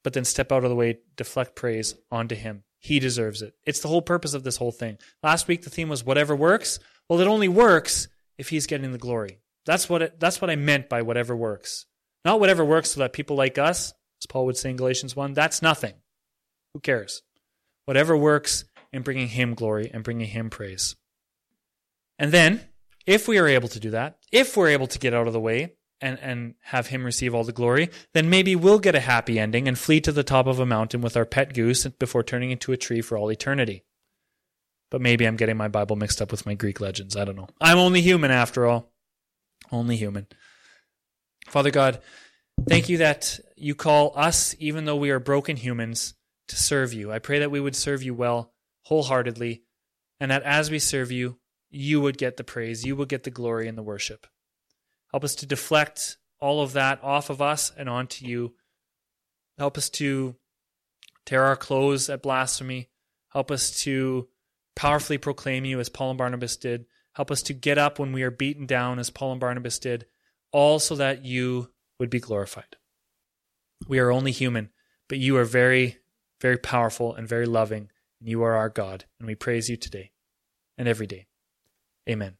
but 0.03 0.13
then 0.13 0.25
step 0.25 0.51
out 0.51 0.63
of 0.63 0.69
the 0.69 0.75
way, 0.75 0.99
deflect 1.15 1.55
praise 1.55 1.95
onto 2.11 2.35
him. 2.35 2.64
He 2.85 2.99
deserves 2.99 3.41
it. 3.41 3.55
It's 3.65 3.79
the 3.79 3.87
whole 3.87 4.03
purpose 4.03 4.35
of 4.35 4.43
this 4.43 4.57
whole 4.57 4.71
thing. 4.71 4.99
Last 5.23 5.47
week 5.47 5.63
the 5.63 5.71
theme 5.71 5.89
was 5.89 6.05
whatever 6.05 6.35
works. 6.35 6.77
Well, 7.09 7.19
it 7.19 7.25
only 7.25 7.47
works 7.47 8.07
if 8.37 8.49
he's 8.49 8.67
getting 8.67 8.91
the 8.91 8.99
glory. 8.99 9.39
That's 9.65 9.89
what 9.89 10.03
it, 10.03 10.19
that's 10.19 10.39
what 10.39 10.51
I 10.51 10.55
meant 10.55 10.87
by 10.87 11.01
whatever 11.01 11.35
works. 11.35 11.87
Not 12.25 12.39
whatever 12.39 12.63
works 12.63 12.91
so 12.91 12.99
that 12.99 13.11
people 13.11 13.35
like 13.35 13.57
us, 13.57 13.91
as 14.21 14.27
Paul 14.29 14.45
would 14.45 14.55
say 14.55 14.69
in 14.69 14.75
Galatians 14.75 15.15
1, 15.15 15.33
that's 15.33 15.63
nothing. 15.63 15.95
Who 16.75 16.79
cares? 16.79 17.23
Whatever 17.85 18.15
works 18.15 18.65
in 18.93 19.01
bringing 19.01 19.29
him 19.29 19.55
glory 19.55 19.89
and 19.91 20.03
bringing 20.03 20.27
him 20.27 20.51
praise. 20.51 20.95
And 22.19 22.31
then, 22.31 22.61
if 23.07 23.27
we 23.27 23.39
are 23.39 23.47
able 23.47 23.69
to 23.69 23.79
do 23.79 23.89
that, 23.89 24.19
if 24.31 24.55
we're 24.55 24.69
able 24.69 24.87
to 24.87 24.99
get 24.99 25.15
out 25.15 25.25
of 25.25 25.33
the 25.33 25.39
way 25.39 25.73
and, 26.01 26.19
and 26.19 26.55
have 26.61 26.87
him 26.87 27.05
receive 27.05 27.33
all 27.33 27.43
the 27.43 27.51
glory, 27.51 27.89
then 28.13 28.29
maybe 28.29 28.55
we'll 28.55 28.79
get 28.79 28.95
a 28.95 28.99
happy 28.99 29.39
ending 29.39 29.67
and 29.67 29.77
flee 29.77 30.01
to 30.01 30.11
the 30.11 30.23
top 30.23 30.47
of 30.47 30.59
a 30.59 30.65
mountain 30.65 31.01
with 31.01 31.15
our 31.15 31.25
pet 31.25 31.53
goose 31.53 31.85
before 31.87 32.23
turning 32.23 32.51
into 32.51 32.71
a 32.71 32.77
tree 32.77 33.01
for 33.01 33.17
all 33.17 33.31
eternity. 33.31 33.83
But 34.91 35.01
maybe 35.01 35.25
I'm 35.25 35.37
getting 35.37 35.57
my 35.57 35.67
Bible 35.67 35.95
mixed 35.95 36.21
up 36.21 36.31
with 36.31 36.45
my 36.45 36.53
Greek 36.53 36.79
legends. 36.79 37.15
I 37.15 37.25
don't 37.25 37.35
know. 37.35 37.47
I'm 37.59 37.77
only 37.77 38.01
human 38.01 38.31
after 38.31 38.65
all. 38.65 38.91
Only 39.71 39.95
human. 39.95 40.27
Father 41.47 41.71
God, 41.71 42.01
thank 42.67 42.89
you 42.89 42.97
that 42.99 43.39
you 43.55 43.75
call 43.75 44.13
us, 44.15 44.55
even 44.59 44.85
though 44.85 44.95
we 44.95 45.09
are 45.09 45.19
broken 45.19 45.57
humans, 45.57 46.13
to 46.49 46.55
serve 46.55 46.93
you. 46.93 47.11
I 47.11 47.19
pray 47.19 47.39
that 47.39 47.51
we 47.51 47.59
would 47.59 47.75
serve 47.75 48.03
you 48.03 48.13
well, 48.13 48.53
wholeheartedly, 48.83 49.63
and 50.19 50.31
that 50.31 50.43
as 50.43 50.69
we 50.69 50.79
serve 50.79 51.11
you, 51.11 51.39
you 51.69 51.99
would 52.01 52.17
get 52.17 52.37
the 52.37 52.43
praise, 52.43 52.85
you 52.85 52.95
would 52.95 53.09
get 53.09 53.23
the 53.23 53.31
glory 53.31 53.67
and 53.67 53.77
the 53.77 53.83
worship. 53.83 54.27
Help 55.15 55.23
us 55.23 55.35
to 55.35 55.45
deflect 55.45 56.17
all 56.41 56.61
of 56.61 56.73
that 56.73 57.01
off 57.01 57.29
of 57.29 57.41
us 57.41 57.71
and 57.77 57.87
onto 57.87 58.25
you. 58.25 58.53
Help 59.57 59.77
us 59.77 59.89
to 59.91 60.35
tear 61.25 61.45
our 61.45 61.55
clothes 61.55 62.09
at 62.09 62.21
blasphemy. 62.21 62.89
Help 63.29 63.49
us 63.49 63.79
to 63.83 64.27
powerfully 64.75 65.17
proclaim 65.17 65.63
you 65.63 65.79
as 65.79 65.87
Paul 65.87 66.09
and 66.09 66.17
Barnabas 66.17 66.57
did. 66.57 66.85
Help 67.13 67.31
us 67.31 67.41
to 67.43 67.53
get 67.53 67.77
up 67.77 67.97
when 67.97 68.11
we 68.11 68.23
are 68.23 68.29
beaten 68.29 68.65
down 68.65 68.99
as 68.99 69.09
Paul 69.09 69.31
and 69.31 69.39
Barnabas 69.39 69.79
did, 69.79 70.05
all 70.51 70.79
so 70.79 70.95
that 70.97 71.23
you 71.23 71.71
would 71.97 72.09
be 72.09 72.19
glorified. 72.19 72.75
We 73.87 73.99
are 73.99 74.11
only 74.11 74.33
human, 74.33 74.71
but 75.07 75.17
you 75.17 75.37
are 75.37 75.45
very, 75.45 75.99
very 76.41 76.57
powerful 76.57 77.15
and 77.15 77.25
very 77.25 77.45
loving, 77.45 77.89
and 78.19 78.27
you 78.27 78.43
are 78.43 78.57
our 78.57 78.67
God, 78.67 79.05
and 79.17 79.27
we 79.27 79.35
praise 79.35 79.69
you 79.69 79.77
today 79.77 80.11
and 80.77 80.89
every 80.89 81.07
day. 81.07 81.27
Amen. 82.09 82.35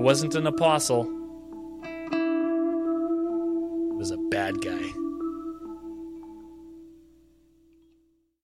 Wasn't 0.00 0.34
an 0.34 0.46
apostle. 0.46 1.02
It 3.92 3.96
was 3.96 4.10
a 4.10 4.16
bad 4.30 4.60
guy. 4.62 4.99